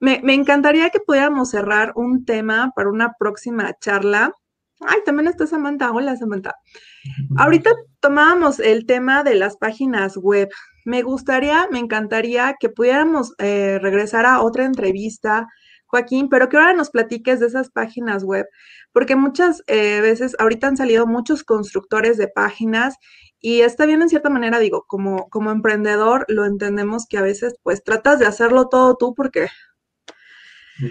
me, 0.00 0.20
me, 0.24 0.34
encantaría 0.34 0.90
que 0.90 0.98
pudiéramos 0.98 1.50
cerrar 1.50 1.92
un 1.94 2.24
tema 2.24 2.72
para 2.74 2.90
una 2.90 3.12
próxima 3.16 3.72
charla. 3.80 4.32
Ay, 4.80 4.98
también 5.04 5.28
está 5.28 5.46
Samantha. 5.46 5.92
Hola, 5.92 6.16
Samantha. 6.16 6.56
Ahorita 7.38 7.70
tomábamos 8.00 8.58
el 8.58 8.84
tema 8.84 9.22
de 9.22 9.36
las 9.36 9.56
páginas 9.56 10.16
web. 10.16 10.48
Me 10.84 11.02
gustaría, 11.02 11.68
me 11.70 11.78
encantaría 11.78 12.56
que 12.58 12.68
pudiéramos 12.68 13.34
eh, 13.38 13.78
regresar 13.80 14.26
a 14.26 14.42
otra 14.42 14.64
entrevista 14.64 15.46
Joaquín, 15.92 16.30
pero 16.30 16.48
que 16.48 16.56
ahora 16.56 16.72
nos 16.72 16.90
platiques 16.90 17.38
de 17.38 17.46
esas 17.46 17.70
páginas 17.70 18.24
web, 18.24 18.46
porque 18.92 19.16
muchas 19.16 19.62
eh, 19.66 20.00
veces 20.00 20.36
ahorita 20.38 20.68
han 20.68 20.76
salido 20.76 21.06
muchos 21.06 21.44
constructores 21.44 22.16
de 22.18 22.28
páginas 22.28 22.96
y 23.40 23.62
está 23.62 23.86
bien 23.86 24.02
en 24.02 24.08
cierta 24.08 24.30
manera, 24.30 24.58
digo, 24.58 24.84
como, 24.86 25.28
como 25.28 25.50
emprendedor 25.50 26.24
lo 26.28 26.44
entendemos 26.44 27.06
que 27.08 27.18
a 27.18 27.22
veces 27.22 27.56
pues 27.62 27.82
tratas 27.82 28.18
de 28.18 28.26
hacerlo 28.26 28.68
todo 28.68 28.96
tú 28.96 29.14
porque 29.14 29.48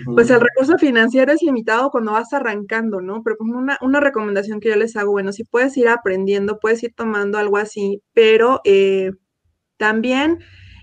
pues 0.06 0.30
el 0.30 0.40
recurso 0.40 0.78
financiero 0.78 1.34
es 1.34 1.42
limitado 1.42 1.90
cuando 1.90 2.14
vas 2.14 2.32
arrancando, 2.34 3.02
¿no? 3.02 3.24
Pero 3.24 3.38
como 3.38 3.58
una, 3.58 3.78
una, 3.82 4.00
recomendación 4.00 4.60
que 4.60 4.70
yo 4.70 4.76
les 4.76 4.96
hago, 4.96 5.12
bueno, 5.12 5.34
si 5.34 5.44
puedes 5.44 5.76
ir 5.76 5.90
aprendiendo, 5.90 6.60
puedes 6.60 6.84
ir 6.84 6.94
tomando 6.94 7.38
algo 7.38 7.58
así, 7.58 8.02
pero 8.14 8.62
eh, 8.64 9.12
también 9.78 10.40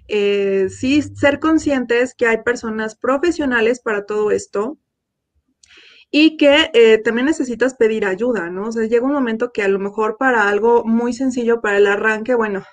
eh, 0.08 0.68
sí 0.70 1.02
ser 1.02 1.38
conscientes 1.38 2.14
que 2.14 2.26
hay 2.26 2.42
personas 2.42 2.96
profesionales 2.96 3.80
para 3.80 4.04
todo 4.04 4.30
esto 4.30 4.78
y 6.10 6.36
que 6.36 6.70
eh, 6.74 6.98
también 6.98 7.26
necesitas 7.26 7.74
pedir 7.74 8.06
ayuda, 8.06 8.50
¿no? 8.50 8.68
O 8.68 8.72
sea, 8.72 8.86
llega 8.86 9.04
un 9.06 9.12
momento 9.12 9.52
que 9.52 9.62
a 9.62 9.68
lo 9.68 9.78
mejor 9.78 10.16
para 10.18 10.48
algo 10.48 10.84
muy 10.84 11.12
sencillo, 11.12 11.60
para 11.60 11.78
el 11.78 11.86
arranque, 11.86 12.34
bueno, 12.34 12.64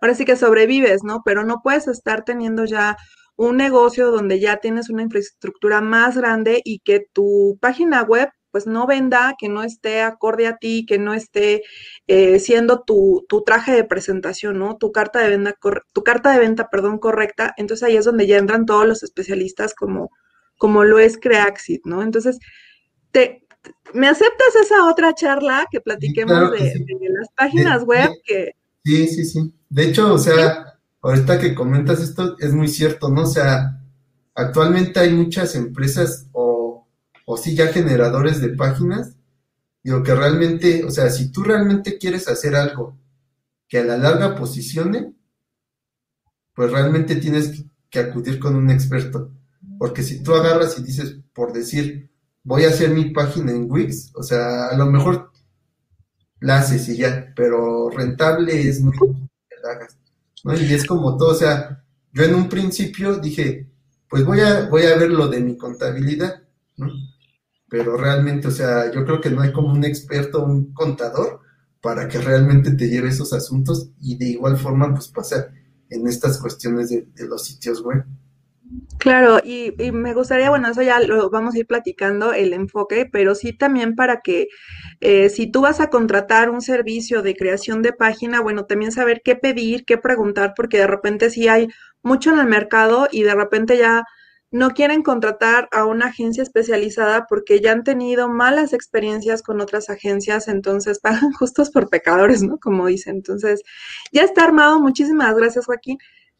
ahora 0.00 0.14
sí 0.14 0.24
que 0.24 0.36
sobrevives, 0.36 1.04
¿no? 1.04 1.22
Pero 1.24 1.44
no 1.44 1.60
puedes 1.62 1.88
estar 1.88 2.24
teniendo 2.24 2.64
ya 2.64 2.96
un 3.36 3.56
negocio 3.56 4.10
donde 4.10 4.40
ya 4.40 4.58
tienes 4.58 4.90
una 4.90 5.02
infraestructura 5.02 5.80
más 5.80 6.16
grande 6.16 6.62
y 6.64 6.80
que 6.80 7.06
tu 7.12 7.58
página 7.60 8.02
web 8.02 8.30
pues 8.50 8.66
no 8.66 8.86
venda, 8.86 9.34
que 9.38 9.50
no 9.50 9.62
esté 9.62 10.00
acorde 10.00 10.46
a 10.46 10.56
ti, 10.56 10.86
que 10.86 10.98
no 10.98 11.12
esté 11.12 11.62
eh, 12.06 12.38
siendo 12.40 12.82
tu, 12.84 13.26
traje 13.44 13.72
de 13.72 13.84
presentación, 13.84 14.58
¿no? 14.58 14.78
Tu 14.78 14.92
carta 14.92 15.18
de 15.20 15.28
venta, 15.28 15.54
tu 15.92 16.02
carta 16.02 16.32
de 16.32 16.38
venta, 16.38 16.68
perdón, 16.70 16.98
correcta. 16.98 17.52
Entonces 17.58 17.86
ahí 17.86 17.96
es 17.98 18.06
donde 18.06 18.26
ya 18.26 18.38
entran 18.38 18.64
todos 18.64 18.86
los 18.86 19.02
especialistas 19.02 19.74
como, 19.74 20.10
como 20.56 20.84
lo 20.84 20.98
es 20.98 21.18
Creaxit, 21.18 21.82
¿no? 21.84 22.02
Entonces, 22.02 22.38
te, 23.10 23.46
¿me 23.94 24.08
aceptas 24.08 24.56
esa 24.62 24.88
otra 24.88 25.14
charla 25.14 25.66
que 25.70 25.80
platiquemos 25.80 26.52
de, 26.52 26.84
las 27.10 27.28
páginas 27.36 27.84
web 27.84 28.10
que... 28.24 28.52
Sí, 28.84 29.08
sí, 29.08 29.24
sí. 29.24 29.52
De 29.68 29.88
hecho, 29.88 30.14
o 30.14 30.18
sea, 30.18 30.78
ahorita 31.02 31.38
que 31.38 31.54
comentas 31.54 32.00
esto 32.00 32.36
es 32.38 32.52
muy 32.52 32.68
cierto, 32.68 33.08
¿no? 33.08 33.22
O 33.22 33.26
sea, 33.26 33.80
actualmente 34.34 35.00
hay 35.00 35.12
muchas 35.12 35.54
empresas 35.54 36.28
o 36.32 36.56
o 37.26 37.36
sí 37.36 37.54
ya 37.54 37.66
generadores 37.66 38.40
de 38.40 38.50
páginas, 38.50 39.16
digo 39.82 40.02
que 40.02 40.14
realmente, 40.14 40.84
o 40.84 40.90
sea, 40.90 41.10
si 41.10 41.30
tú 41.32 41.42
realmente 41.42 41.98
quieres 41.98 42.28
hacer 42.28 42.54
algo 42.54 42.96
que 43.68 43.78
a 43.78 43.84
la 43.84 43.98
larga 43.98 44.36
posicione, 44.36 45.12
pues 46.54 46.70
realmente 46.70 47.16
tienes 47.16 47.64
que 47.90 47.98
acudir 47.98 48.38
con 48.38 48.54
un 48.54 48.70
experto. 48.70 49.32
Porque 49.78 50.02
si 50.02 50.22
tú 50.22 50.34
agarras 50.34 50.78
y 50.78 50.82
dices, 50.82 51.18
por 51.34 51.52
decir, 51.52 52.10
voy 52.42 52.64
a 52.64 52.68
hacer 52.68 52.90
mi 52.90 53.10
página 53.10 53.52
en 53.52 53.70
Wix, 53.70 54.12
o 54.14 54.22
sea, 54.22 54.68
a 54.68 54.76
lo 54.76 54.86
mejor 54.86 55.30
la 56.40 56.58
haces 56.58 56.88
y 56.88 56.98
ya, 56.98 57.32
pero 57.34 57.90
rentable 57.90 58.68
es 58.68 58.80
muy 58.80 58.96
¿no? 60.44 60.54
Y 60.54 60.72
es 60.72 60.86
como 60.86 61.16
todo, 61.16 61.30
o 61.30 61.34
sea, 61.34 61.84
yo 62.12 62.24
en 62.24 62.34
un 62.34 62.48
principio 62.48 63.16
dije, 63.16 63.68
pues 64.08 64.24
voy 64.24 64.40
a, 64.40 64.68
voy 64.68 64.84
a 64.84 64.96
ver 64.96 65.10
lo 65.10 65.28
de 65.28 65.40
mi 65.40 65.56
contabilidad, 65.56 66.42
¿no? 66.76 66.88
pero 67.68 67.96
realmente, 67.96 68.48
o 68.48 68.50
sea, 68.50 68.92
yo 68.92 69.04
creo 69.04 69.20
que 69.20 69.30
no 69.30 69.42
hay 69.42 69.52
como 69.52 69.72
un 69.72 69.84
experto, 69.84 70.44
un 70.44 70.72
contador, 70.72 71.40
para 71.80 72.08
que 72.08 72.18
realmente 72.18 72.72
te 72.72 72.88
lleve 72.88 73.08
esos 73.08 73.32
asuntos 73.32 73.90
y 74.00 74.16
de 74.16 74.26
igual 74.26 74.56
forma, 74.56 74.92
pues 74.92 75.08
pasa 75.08 75.48
en 75.90 76.06
estas 76.06 76.38
cuestiones 76.38 76.90
de, 76.90 77.06
los 77.28 77.44
sitios 77.44 77.82
web. 77.82 78.04
Claro, 78.98 79.40
y, 79.44 79.72
me 79.92 80.14
gustaría, 80.14 80.50
bueno, 80.50 80.68
eso 80.68 80.82
ya 80.82 80.98
lo 81.00 81.30
vamos 81.30 81.54
a 81.54 81.58
ir 81.58 81.66
platicando, 81.66 82.32
el 82.32 82.52
enfoque, 82.52 83.08
pero 83.10 83.34
sí 83.34 83.52
también 83.52 83.94
para 83.94 84.20
que 84.20 84.48
eh, 85.00 85.28
si 85.28 85.50
tú 85.50 85.60
vas 85.60 85.80
a 85.80 85.90
contratar 85.90 86.50
un 86.50 86.60
servicio 86.60 87.22
de 87.22 87.36
creación 87.36 87.82
de 87.82 87.92
página, 87.92 88.40
bueno, 88.40 88.64
también 88.64 88.92
saber 88.92 89.22
qué 89.24 89.36
pedir, 89.36 89.84
qué 89.84 89.98
preguntar, 89.98 90.54
porque 90.56 90.78
de 90.78 90.86
repente 90.88 91.30
sí 91.30 91.46
hay 91.48 91.68
mucho 92.02 92.32
en 92.32 92.38
el 92.40 92.46
mercado 92.46 93.08
y 93.12 93.22
de 93.22 93.34
repente 93.34 93.78
ya 93.78 94.04
no 94.50 94.70
quieren 94.70 95.02
contratar 95.02 95.68
a 95.72 95.84
una 95.84 96.06
agencia 96.06 96.42
especializada 96.42 97.26
porque 97.28 97.60
ya 97.60 97.72
han 97.72 97.84
tenido 97.84 98.28
malas 98.28 98.72
experiencias 98.72 99.42
con 99.42 99.60
otras 99.60 99.90
agencias, 99.90 100.48
entonces 100.48 101.00
pagan 101.00 101.32
justos 101.38 101.70
por 101.70 101.88
pecadores, 101.90 102.42
¿no? 102.42 102.58
Como 102.58 102.86
dicen. 102.86 103.16
Entonces, 103.16 103.62
ya 104.12 104.22
está 104.22 104.44
armado. 104.44 104.80
Muchísimas 104.80 105.36
gracias, 105.36 105.66
Joaquín. 105.66 105.98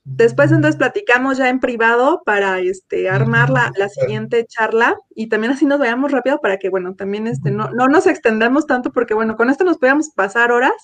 Después 0.08 0.52
entonces 0.52 0.76
platicamos 0.76 1.36
ya 1.36 1.48
en 1.48 1.58
privado 1.58 2.22
para 2.24 2.60
este 2.60 3.10
armar 3.10 3.50
la, 3.50 3.72
la, 3.76 3.88
siguiente 3.88 4.46
charla 4.46 4.96
y 5.16 5.28
también 5.28 5.52
así 5.52 5.66
nos 5.66 5.80
vayamos 5.80 6.12
rápido 6.12 6.40
para 6.40 6.58
que, 6.58 6.68
bueno, 6.68 6.94
también 6.94 7.26
este 7.26 7.50
no, 7.50 7.72
no 7.72 7.88
nos 7.88 8.06
extendamos 8.06 8.68
tanto 8.68 8.92
porque, 8.92 9.14
bueno, 9.14 9.36
con 9.36 9.50
esto 9.50 9.64
nos 9.64 9.78
podíamos 9.78 10.10
pasar 10.10 10.52
horas 10.52 10.74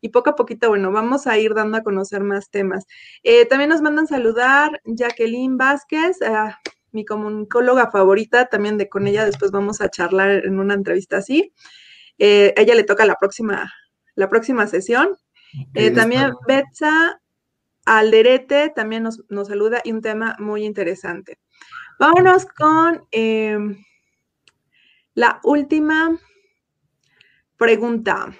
y 0.00 0.08
poco 0.08 0.30
a 0.30 0.34
poquito, 0.34 0.70
bueno, 0.70 0.90
vamos 0.92 1.26
a 1.26 1.36
ir 1.36 1.52
dando 1.52 1.76
a 1.76 1.82
conocer 1.82 2.22
más 2.22 2.48
temas. 2.50 2.86
Eh, 3.22 3.44
también 3.44 3.68
nos 3.68 3.82
mandan 3.82 4.06
saludar 4.06 4.80
Jacqueline 4.86 5.58
Vázquez, 5.58 6.18
mi 6.90 7.04
comunicóloga 7.04 7.90
favorita, 7.90 8.46
también 8.46 8.78
de 8.78 8.88
con 8.88 9.06
ella 9.06 9.26
después 9.26 9.50
vamos 9.50 9.82
a 9.82 9.90
charlar 9.90 10.46
en 10.46 10.58
una 10.58 10.72
entrevista 10.72 11.18
así. 11.18 11.52
Eh, 12.18 12.54
ella 12.56 12.74
le 12.74 12.84
toca 12.84 13.04
la 13.04 13.16
próxima, 13.16 13.70
la 14.14 14.30
próxima 14.30 14.66
sesión. 14.66 15.16
Eh, 15.74 15.90
también 15.90 16.32
Betsa 16.46 17.20
Alderete 17.84 18.72
también 18.74 19.02
nos, 19.02 19.22
nos, 19.28 19.48
saluda 19.48 19.80
y 19.84 19.92
un 19.92 20.00
tema 20.00 20.36
muy 20.38 20.64
interesante. 20.64 21.38
Vámonos 21.98 22.46
con 22.46 23.06
la 25.14 25.40
última 25.44 26.18
pregunta. 27.56 28.34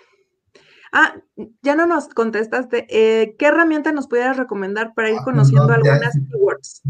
Ah, 0.93 1.15
ya 1.63 1.75
no 1.75 1.87
nos 1.87 2.09
contestaste. 2.09 2.87
Eh, 2.89 3.35
¿Qué 3.37 3.47
herramienta 3.47 3.91
nos 3.93 4.07
pudieras 4.07 4.37
recomendar 4.37 4.95
para 4.95 5.11
ir 5.11 5.19
ah, 5.21 5.25
conociendo 5.25 5.73
algunas 5.73 6.15
keywords? 6.31 6.83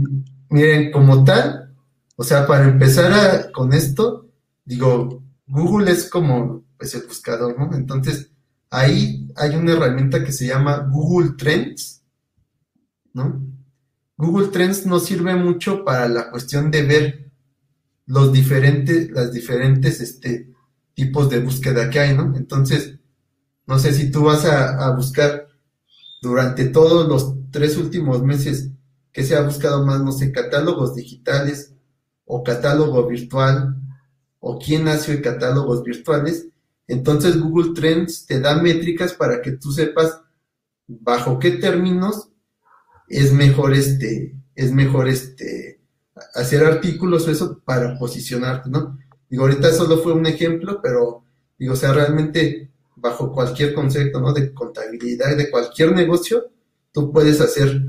Miren, 0.50 0.92
como 0.92 1.24
tal, 1.24 1.74
o 2.16 2.22
sea, 2.22 2.46
para 2.46 2.64
empezar 2.64 3.50
con 3.52 3.72
esto, 3.72 4.28
digo, 4.64 5.22
Google 5.46 5.90
es 5.90 6.10
como 6.10 6.64
pues, 6.76 6.94
el 6.94 7.06
buscador, 7.06 7.58
¿no? 7.58 7.74
Entonces, 7.74 8.30
ahí 8.70 9.28
hay 9.36 9.56
una 9.56 9.72
herramienta 9.72 10.22
que 10.22 10.32
se 10.32 10.46
llama 10.46 10.88
Google 10.90 11.32
Trends, 11.38 12.03
¿no? 13.14 13.42
Google 14.16 14.48
Trends 14.48 14.86
nos 14.86 15.06
sirve 15.06 15.34
mucho 15.34 15.84
para 15.84 16.08
la 16.08 16.30
cuestión 16.30 16.70
de 16.70 16.82
ver 16.82 17.32
los 18.06 18.32
diferentes, 18.32 19.10
las 19.10 19.32
diferentes 19.32 20.00
este, 20.00 20.52
tipos 20.94 21.30
de 21.30 21.40
búsqueda 21.40 21.90
que 21.90 22.00
hay, 22.00 22.16
¿no? 22.16 22.36
Entonces, 22.36 22.98
no 23.66 23.78
sé 23.78 23.92
si 23.92 24.10
tú 24.10 24.24
vas 24.24 24.44
a, 24.44 24.90
buscar 24.94 25.48
durante 26.20 26.66
todos 26.66 27.08
los 27.08 27.34
tres 27.50 27.76
últimos 27.76 28.22
meses 28.22 28.70
que 29.12 29.22
se 29.22 29.36
ha 29.36 29.42
buscado 29.42 29.84
más, 29.86 30.02
no 30.02 30.12
sé, 30.12 30.32
catálogos 30.32 30.94
digitales 30.94 31.74
o 32.24 32.42
catálogo 32.42 33.06
virtual 33.06 33.76
o 34.38 34.58
quién 34.58 34.86
en 34.88 35.22
catálogos 35.22 35.82
virtuales. 35.82 36.48
Entonces 36.86 37.40
Google 37.40 37.72
Trends 37.74 38.26
te 38.26 38.40
da 38.40 38.60
métricas 38.60 39.14
para 39.14 39.40
que 39.40 39.52
tú 39.52 39.72
sepas 39.72 40.20
bajo 40.86 41.38
qué 41.38 41.52
términos 41.52 42.28
es 43.08 43.32
mejor 43.32 43.74
este, 43.74 44.34
es 44.54 44.72
mejor 44.72 45.08
este, 45.08 45.80
hacer 46.34 46.64
artículos 46.64 47.26
o 47.26 47.30
eso 47.30 47.60
para 47.64 47.98
posicionarte, 47.98 48.70
¿no? 48.70 48.98
Digo, 49.28 49.44
ahorita 49.44 49.72
solo 49.72 49.98
fue 49.98 50.12
un 50.12 50.26
ejemplo, 50.26 50.80
pero 50.82 51.24
digo, 51.58 51.74
o 51.74 51.76
sea, 51.76 51.92
realmente 51.92 52.70
bajo 52.96 53.32
cualquier 53.32 53.74
concepto, 53.74 54.20
¿no? 54.20 54.32
De 54.32 54.52
contabilidad, 54.54 55.36
de 55.36 55.50
cualquier 55.50 55.92
negocio, 55.92 56.50
tú 56.92 57.12
puedes 57.12 57.40
hacer 57.40 57.82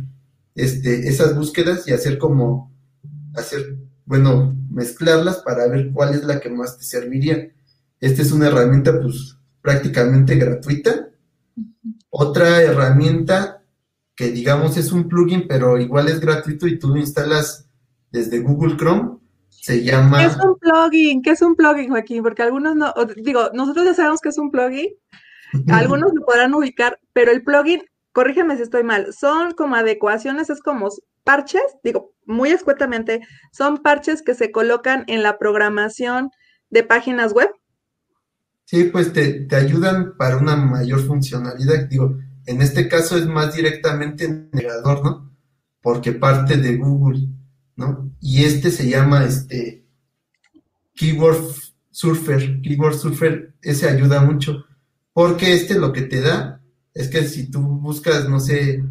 este, 0.56 1.08
esas 1.08 1.36
búsquedas 1.36 1.88
y 1.88 1.94
hacer 1.94 2.18
como, 2.18 2.74
hacer, 3.36 3.78
bueno, 4.06 4.56
mezclarlas 4.70 5.38
para 5.38 5.68
ver 5.68 5.92
cuál 5.94 6.16
es 6.16 6.24
la 6.24 6.40
que 6.40 6.50
más 6.50 6.78
te 6.78 6.84
serviría. 6.84 7.50
Esta 8.00 8.22
es 8.22 8.32
una 8.32 8.48
herramienta, 8.48 9.00
pues, 9.00 9.38
prácticamente 9.62 10.36
gratuita. 10.36 11.10
Otra 12.10 12.62
herramienta 12.62 13.55
que 14.16 14.32
digamos 14.32 14.78
es 14.78 14.92
un 14.92 15.08
plugin, 15.08 15.48
pero 15.48 15.78
igual 15.78 16.08
es 16.08 16.20
gratuito 16.20 16.68
y 16.68 16.80
tú 16.80 16.90
lo 16.90 16.98
instalas 16.98 17.70
desde 18.12 18.40
Google 18.40 18.78
Chrome, 18.78 19.18
se 19.50 19.84
llama... 19.84 20.20
¿Qué 20.20 20.26
es 20.26 20.38
un 20.38 20.58
plugin? 20.58 21.22
¿Qué 21.22 21.32
es 21.32 21.42
un 21.42 21.56
plugin, 21.56 21.90
Joaquín? 21.90 22.24
Porque 22.24 22.44
algunos 22.44 22.76
no, 22.76 22.94
digo, 23.18 23.50
nosotros 23.54 23.86
ya 23.86 23.94
sabemos 23.94 24.22
que 24.22 24.30
es 24.30 24.38
un 24.38 24.52
plugin, 24.52 24.90
algunos 25.70 26.14
lo 26.14 26.26
podrán 26.26 26.54
ubicar, 26.54 27.00
pero 27.14 27.32
el 27.32 27.44
plugin, 27.44 27.82
corrígeme 28.14 28.56
si 28.56 28.64
estoy 28.64 28.84
mal, 28.84 29.14
son 29.14 29.52
como 29.54 29.76
adecuaciones, 29.76 30.50
es 30.50 30.62
como 30.62 30.90
parches, 31.24 31.64
digo, 31.84 32.14
muy 32.26 32.50
escuetamente, 32.50 33.22
son 33.52 33.80
parches 33.80 34.22
que 34.22 34.36
se 34.36 34.52
colocan 34.52 35.04
en 35.08 35.24
la 35.24 35.38
programación 35.38 36.30
de 36.70 36.84
páginas 36.84 37.34
web. 37.34 37.50
Sí, 38.64 38.86
pues 38.86 39.12
te, 39.14 39.42
te 39.46 39.56
ayudan 39.56 40.16
para 40.18 40.38
una 40.38 40.56
mayor 40.56 41.06
funcionalidad, 41.06 41.88
digo, 41.90 42.18
en 42.46 42.62
este 42.62 42.88
caso 42.88 43.18
es 43.18 43.26
más 43.26 43.56
directamente 43.56 44.26
en 44.26 44.32
el 44.32 44.50
navegador, 44.52 45.04
¿no? 45.04 45.32
Porque 45.82 46.12
parte 46.12 46.58
de 46.58 46.78
Google. 46.78 47.28
¿no? 47.76 48.12
Y 48.22 48.44
este 48.44 48.72
se 48.72 48.90
llama 48.90 49.26
este 49.26 49.86
Keyword 50.96 51.44
Surfer. 51.92 52.62
Keyword 52.62 52.98
Surfer, 52.98 53.54
ese 53.62 53.90
ayuda 53.90 54.22
mucho, 54.22 54.66
porque 55.14 55.54
este 55.54 55.76
lo 55.76 55.92
que 55.92 56.04
te 56.04 56.22
da 56.22 56.62
es 56.94 57.10
que 57.10 57.24
si 57.28 57.50
tú 57.50 57.62
buscas, 57.62 58.30
no 58.30 58.40
sé... 58.40 58.84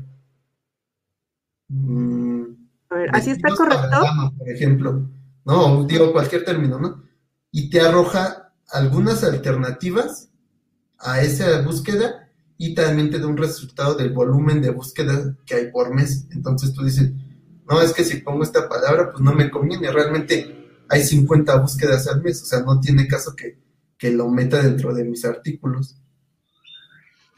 Mm, 1.68 2.42
a 2.90 2.94
ver, 2.94 3.10
¿así 3.12 3.30
está 3.30 3.54
correcto? 3.54 4.04
por 4.36 4.48
ejemplo, 4.48 5.10
¿no? 5.44 5.84
Digo 5.84 6.12
cualquier 6.12 6.44
término, 6.44 6.78
¿no? 6.78 7.02
Y 7.50 7.70
te 7.70 7.80
arroja 7.80 8.52
algunas 8.70 9.24
alternativas 9.24 10.30
a 10.98 11.22
esa 11.22 11.62
búsqueda 11.62 12.23
y 12.56 12.74
también 12.74 13.10
te 13.10 13.18
da 13.18 13.26
un 13.26 13.36
resultado 13.36 13.94
del 13.94 14.12
volumen 14.12 14.62
de 14.62 14.70
búsqueda 14.70 15.34
que 15.44 15.54
hay 15.54 15.70
por 15.70 15.92
mes. 15.92 16.26
Entonces 16.30 16.72
tú 16.72 16.84
dices, 16.84 17.10
no, 17.68 17.80
es 17.80 17.92
que 17.92 18.04
si 18.04 18.18
pongo 18.18 18.42
esta 18.44 18.68
palabra, 18.68 19.10
pues 19.10 19.22
no 19.22 19.32
me 19.32 19.50
conviene. 19.50 19.90
Realmente 19.90 20.84
hay 20.88 21.02
50 21.02 21.56
búsquedas 21.56 22.06
al 22.06 22.22
mes, 22.22 22.42
o 22.42 22.44
sea, 22.44 22.60
no 22.60 22.80
tiene 22.80 23.06
caso 23.06 23.34
que, 23.34 23.62
lo 24.10 24.28
meta 24.28 24.62
dentro 24.62 24.92
de 24.92 25.02
mis 25.02 25.24
artículos. 25.24 25.96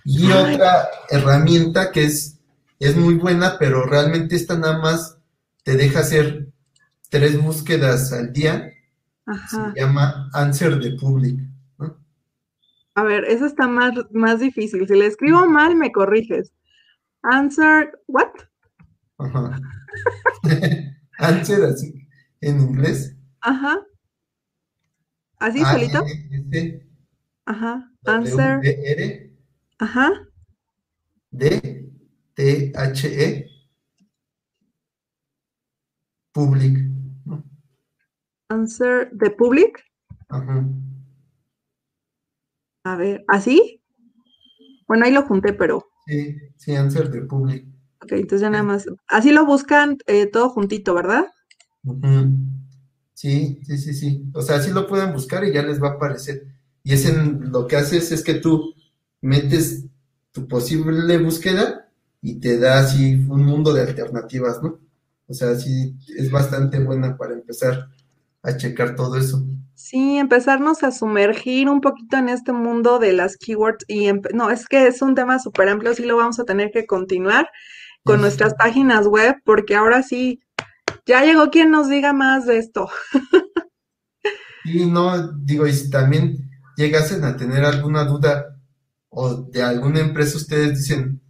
Y 0.04 0.32
otra 0.32 0.88
herramienta 1.08 1.92
que 1.92 2.02
es, 2.02 2.40
es 2.80 2.96
muy 2.96 3.14
buena, 3.14 3.56
pero 3.56 3.86
realmente 3.86 4.34
esta 4.34 4.58
nada 4.58 4.80
más 4.80 5.16
te 5.62 5.76
deja 5.76 6.00
hacer 6.00 6.48
tres 7.08 7.40
búsquedas 7.40 8.12
al 8.12 8.32
día. 8.32 8.72
Se 9.48 9.80
llama 9.80 10.28
Answer 10.32 10.80
the 10.80 10.96
Public. 10.96 11.38
A 12.96 13.04
ver, 13.04 13.24
eso 13.24 13.44
está 13.44 13.68
más, 13.68 13.92
más 14.10 14.40
difícil. 14.40 14.88
Si 14.88 14.94
le 14.94 15.06
escribo 15.06 15.46
mal, 15.46 15.76
me 15.76 15.92
corriges. 15.92 16.52
Answer, 17.22 17.92
what? 18.06 18.32
Ajá. 19.18 19.60
Answer, 21.18 21.64
así, 21.64 22.08
en 22.40 22.58
inglés. 22.58 23.14
Ajá. 23.42 23.82
¿Así 25.38 25.62
solito? 25.62 26.02
Ajá. 27.44 27.92
Answer. 28.06 28.60
R. 28.64 29.30
Ajá. 29.78 30.12
D. 31.32 31.90
T. 32.32 32.72
H. 32.74 33.08
E. 33.08 33.50
Public. 36.32 36.78
Answer 38.48 39.10
the 39.18 39.30
public. 39.32 39.84
Ajá. 40.30 40.64
A 42.86 42.94
ver, 42.94 43.24
¿así? 43.26 43.82
Bueno, 44.86 45.06
ahí 45.06 45.12
lo 45.12 45.22
junté, 45.22 45.52
pero. 45.52 45.88
Sí, 46.06 46.36
sí, 46.54 46.76
answer 46.76 47.10
the 47.10 47.22
public. 47.22 47.66
Ok, 48.00 48.12
entonces 48.12 48.42
ya 48.42 48.50
nada 48.50 48.62
más. 48.62 48.86
Así 49.08 49.32
lo 49.32 49.44
buscan 49.44 49.98
eh, 50.06 50.26
todo 50.26 50.50
juntito, 50.50 50.94
¿verdad? 50.94 51.26
Sí, 53.12 53.60
sí, 53.66 53.78
sí, 53.78 53.92
sí. 53.92 54.30
O 54.34 54.40
sea, 54.40 54.58
así 54.58 54.70
lo 54.70 54.86
pueden 54.86 55.12
buscar 55.12 55.42
y 55.44 55.52
ya 55.52 55.64
les 55.64 55.82
va 55.82 55.88
a 55.88 55.92
aparecer. 55.94 56.46
Y 56.84 56.92
es 56.92 57.06
en, 57.06 57.50
lo 57.50 57.66
que 57.66 57.74
haces 57.74 58.12
es 58.12 58.22
que 58.22 58.34
tú 58.34 58.72
metes 59.20 59.86
tu 60.30 60.46
posible 60.46 61.18
búsqueda 61.18 61.88
y 62.22 62.36
te 62.36 62.56
da 62.56 62.78
así 62.78 63.16
un 63.16 63.44
mundo 63.44 63.74
de 63.74 63.80
alternativas, 63.80 64.62
¿no? 64.62 64.78
O 65.26 65.34
sea, 65.34 65.56
sí 65.56 65.96
es 66.16 66.30
bastante 66.30 66.78
buena 66.78 67.16
para 67.16 67.34
empezar 67.34 67.88
a 68.44 68.56
checar 68.56 68.94
todo 68.94 69.16
eso. 69.16 69.44
Sí, 69.76 70.16
empezarnos 70.16 70.82
a 70.82 70.90
sumergir 70.90 71.68
un 71.68 71.82
poquito 71.82 72.16
en 72.16 72.30
este 72.30 72.52
mundo 72.52 72.98
de 72.98 73.12
las 73.12 73.36
keywords 73.36 73.84
y 73.86 74.10
no, 74.32 74.50
es 74.50 74.66
que 74.66 74.86
es 74.86 75.02
un 75.02 75.14
tema 75.14 75.38
súper 75.38 75.68
amplio, 75.68 75.94
sí 75.94 76.04
lo 76.04 76.16
vamos 76.16 76.40
a 76.40 76.44
tener 76.44 76.70
que 76.72 76.86
continuar 76.86 77.50
con 78.02 78.22
nuestras 78.22 78.54
páginas 78.54 79.06
web, 79.06 79.36
porque 79.44 79.74
ahora 79.74 80.02
sí, 80.02 80.40
ya 81.04 81.24
llegó 81.24 81.50
quien 81.50 81.70
nos 81.70 81.88
diga 81.88 82.12
más 82.12 82.46
de 82.46 82.58
esto. 82.58 82.88
Y 84.64 84.84
no, 84.84 85.30
digo, 85.32 85.64
y 85.68 85.72
si 85.72 85.90
también 85.90 86.50
llegasen 86.76 87.22
a 87.22 87.36
tener 87.36 87.64
alguna 87.64 88.04
duda 88.04 88.58
o 89.08 89.34
de 89.34 89.62
alguna 89.62 90.00
empresa, 90.00 90.38
ustedes 90.38 90.76
dicen, 90.76 91.20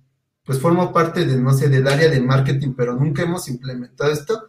pues 0.42 0.59
formo 0.59 0.90
parte 0.90 1.26
de, 1.26 1.37
no 1.37 1.52
sé, 1.52 1.68
del 1.68 1.87
área 1.87 2.09
de 2.09 2.22
marketing, 2.22 2.72
pero 2.74 2.94
nunca 2.94 3.24
hemos 3.24 3.46
implementado 3.48 4.11
esto, 4.11 4.48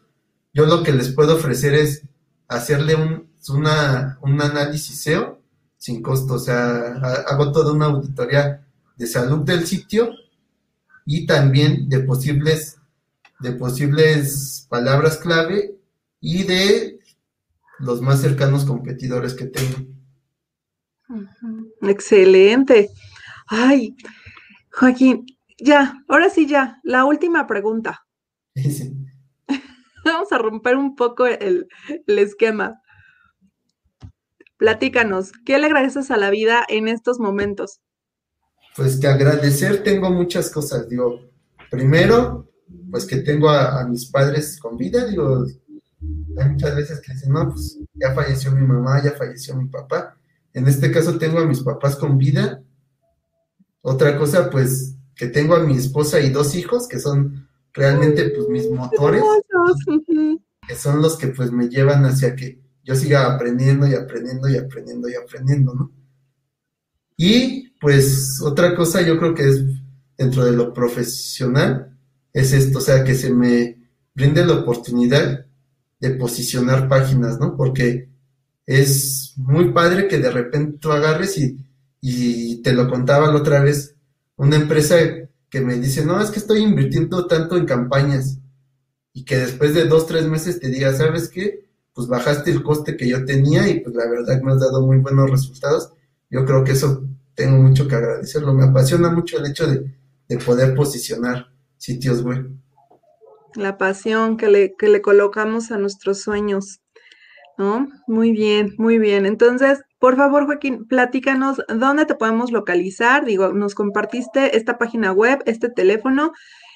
yo 0.53 0.65
lo 0.65 0.83
que 0.83 0.93
les 0.93 1.12
puedo 1.12 1.36
ofrecer 1.36 1.73
es 1.73 2.07
hacerle 2.47 2.95
un, 2.95 3.29
una, 3.49 4.17
un 4.21 4.41
análisis 4.41 5.01
SEO 5.01 5.38
sin 5.77 6.01
costo, 6.01 6.36
o 6.36 6.39
sea, 6.39 6.95
hago 7.27 7.51
toda 7.51 7.71
una 7.71 7.86
auditoría 7.86 8.65
de 8.95 9.07
salud 9.07 9.39
del 9.39 9.65
sitio 9.65 10.10
y 11.05 11.25
también 11.25 11.88
de 11.88 11.99
posibles, 11.99 12.79
de 13.39 13.53
posibles 13.53 14.65
palabras 14.69 15.17
clave 15.17 15.75
y 16.19 16.43
de 16.43 16.99
los 17.79 18.01
más 18.01 18.21
cercanos 18.21 18.65
competidores 18.65 19.33
que 19.33 19.45
tengo. 19.45 19.77
Excelente. 21.83 22.89
Ay, 23.47 23.95
Joaquín, 24.71 25.25
ya, 25.60 26.03
ahora 26.07 26.29
sí 26.29 26.47
ya, 26.47 26.79
la 26.83 27.05
última 27.05 27.47
pregunta. 27.47 28.05
Vamos 30.05 30.31
a 30.31 30.38
romper 30.38 30.75
un 30.75 30.95
poco 30.95 31.27
el, 31.27 31.67
el 32.07 32.19
esquema. 32.19 32.81
Platícanos, 34.58 35.32
¿qué 35.46 35.58
le 35.58 35.67
agradeces 35.67 36.12
a 36.12 36.17
la 36.17 36.30
vida 36.30 36.65
en 36.67 36.88
estos 36.88 37.20
momentos? 37.20 37.80
pues 38.78 38.98
que 38.98 39.08
agradecer 39.08 39.84
tengo 39.84 40.12
muchas 40.12 40.52
cosas. 40.52 40.88
Digo, 40.88 41.20
primero, 41.72 42.48
pues 42.91 43.06
que 43.06 43.17
tengo 43.17 43.50
a, 43.50 43.84
mis 43.88 44.06
padres 44.06 44.60
con 44.60 44.78
vida. 44.78 45.06
Digo, 45.08 45.46
hay 46.38 46.50
muchas 46.50 46.76
veces 46.76 47.02
que 47.02 47.12
dicen, 47.12 47.34
no, 47.34 47.50
pues 47.50 47.80
ya 47.96 48.13
falleció 48.13 48.52
mi 48.52 48.65
mamá, 48.65 49.04
ya 49.04 49.13
falleció 49.13 49.56
mi 49.56 49.67
papá. 49.67 50.15
En 50.54 50.67
este 50.67 50.91
caso 50.91 51.17
tengo 51.17 51.39
a 51.39 51.46
mis 51.46 51.62
papás 51.62 51.96
con 51.96 52.20
vida. 52.20 52.62
Otra 53.82 54.15
cosa, 54.17 54.50
pues 54.52 54.96
que 55.15 55.28
tengo 55.28 55.56
a 55.56 55.63
mi 55.63 55.76
esposa 55.76 56.20
y 56.20 56.30
dos 56.30 56.54
hijos, 56.54 56.88
que 56.88 57.00
son 57.00 57.50
realmente 57.74 58.30
pues 58.30 58.48
mis 58.48 58.70
motores, 58.70 59.24
que 60.67 60.76
son 60.76 61.02
los 61.02 61.17
que 61.17 61.27
pues 61.27 61.52
me 61.52 61.67
llevan 61.67 62.06
hacia 62.06 62.36
que 62.36 62.62
yo 62.88 62.96
siga 62.96 63.33
aprendiendo 63.33 63.85
y 63.85 63.94
aprendiendo 63.94 64.48
y 64.48 64.56
aprendiendo 64.56 65.10
y 65.10 65.15
aprendiendo, 65.15 65.73
¿no? 65.73 65.92
Y 67.17 67.71
pues 67.81 68.40
otra 68.42 68.75
cosa 68.75 69.02
yo 69.02 69.19
creo 69.19 69.35
que 69.35 69.50
es 69.50 69.62
dentro 70.17 70.46
de 70.46 70.54
lo 70.54 70.73
profesional, 70.73 71.98
es 72.31 72.54
esto, 72.54 72.77
o 72.77 72.81
sea, 72.81 73.04
que 73.04 73.13
se 73.13 73.33
me 73.33 73.77
brinde 74.15 74.46
la 74.46 74.54
oportunidad 74.54 75.46
de 76.00 76.10
posicionar 76.12 76.88
páginas, 76.88 77.40
¿no? 77.40 77.58
Porque 77.58 78.10
es 78.65 79.33
muy 79.35 79.73
padre 79.73 80.08
que 80.08 80.19
de 80.19 80.31
repente 80.31 80.77
tú 80.79 80.92
agarres 80.92 81.38
y, 81.38 81.58
y 82.00 82.62
te 82.62 82.71
lo 82.71 82.90
contaba 82.90 83.27
la 83.27 83.35
otra 83.35 83.62
vez, 83.62 83.96
una 84.38 84.56
empresa 84.56 84.96
que 85.50 85.60
me 85.60 85.75
dice, 85.75 86.06
no, 86.06 86.21
es 86.21 86.31
que 86.31 86.40
estoy 86.40 86.62
invirtiendo 86.62 87.27
tanto 87.27 87.58
en 87.58 87.65
campañas 87.65 88.40
y 89.12 89.25
que 89.25 89.38
después 89.38 89.73
de 89.73 89.85
dos, 89.85 90.08
tres 90.08 90.25
meses 90.25 90.60
te 90.60 90.69
diga, 90.69 90.94
¿sabes 90.94 91.27
qué? 91.27 91.67
Pues 91.98 92.08
bajaste 92.08 92.52
el 92.52 92.62
coste 92.62 92.95
que 92.95 93.10
yo 93.10 93.25
tenía 93.25 93.67
y 93.67 93.79
pues 93.79 93.95
la 93.95 94.08
verdad 94.08 94.39
me 94.43 94.52
has 94.52 94.60
dado 94.60 94.85
muy 94.85 94.98
buenos 94.98 95.31
resultados. 95.31 95.93
Yo 96.29 96.45
creo 96.45 96.63
que 96.63 96.73
eso 96.73 97.02
tengo 97.33 97.58
mucho 97.58 97.87
que 97.87 97.95
agradecerlo. 97.95 98.54
Me 98.54 98.65
apasiona 98.65 99.10
mucho 99.10 99.39
el 99.39 99.48
hecho 99.48 99.65
de, 99.65 100.37
poder 100.45 100.75
posicionar 100.75 101.48
sitios 101.77 102.21
web. 102.21 102.52
La 103.56 103.79
pasión 103.79 104.37
que 104.37 104.48
le, 104.48 104.75
que 104.77 104.89
le 104.89 105.02
colocamos 105.02 105.71
a 105.71 105.79
nuestros 105.79 106.21
sueños. 106.21 106.81
¿No? 107.58 107.87
Muy 108.06 108.31
bien, 108.31 108.75
muy 108.77 109.00
bien. 109.00 109.25
Entonces, 109.25 109.81
Por 109.98 110.17
favor, 110.17 110.45
Joaquín, 110.45 110.85
platícanos 110.85 111.63
dónde 111.67 112.06
te 112.06 112.13
podemos 112.13 112.52
localizar. 112.52 113.25
Digo, 113.25 113.54
nos 113.54 113.73
compartiste 113.73 114.56
esta 114.56 114.77
página 114.77 115.12
web, 115.13 115.41
este 115.48 115.69
teléfono. 115.69 116.31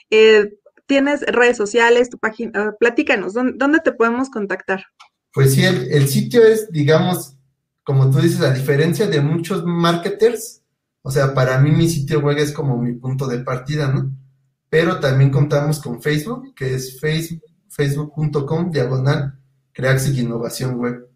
Eh, 0.10 0.50
¿Tienes 0.88 1.22
redes 1.22 1.56
sociales, 1.58 2.10
tu 2.10 2.18
página? 2.18 2.52
Ah, 2.54 2.76
platícanos, 2.78 3.34
¿dónde, 3.34 3.80
te 3.80 3.94
podemos 3.94 4.30
contactar? 4.30 4.88
Pues 5.34 5.54
sí, 5.54 5.64
el, 5.64 6.08
sitio 6.08 6.44
es, 6.44 6.72
digamos, 6.72 7.38
como 7.84 8.10
tú 8.10 8.20
dices, 8.20 8.42
a 8.42 8.54
diferencia 8.54 9.08
de 9.08 9.22
muchos 9.22 9.64
marketers, 9.66 10.62
o 11.02 11.12
sea, 11.12 11.34
para 11.34 11.58
mí 11.60 11.72
mi 11.72 11.90
sitio 11.90 12.20
web 12.20 12.38
es 12.38 12.52
como 12.52 12.78
mi 12.78 12.94
punto 12.94 13.28
de 13.28 13.40
partida, 13.40 13.88
¿no? 13.88 14.12
Pero 14.70 15.00
también 15.00 15.32
contamos 15.32 15.80
con 15.80 16.02
Facebook, 16.02 16.54
que 16.54 16.76
es 16.76 17.00
facebook.com 17.00 18.72
diagonal 18.72 19.40
Creaxic 19.74 20.18
Innovación 20.18 20.80
Web. 20.80 21.11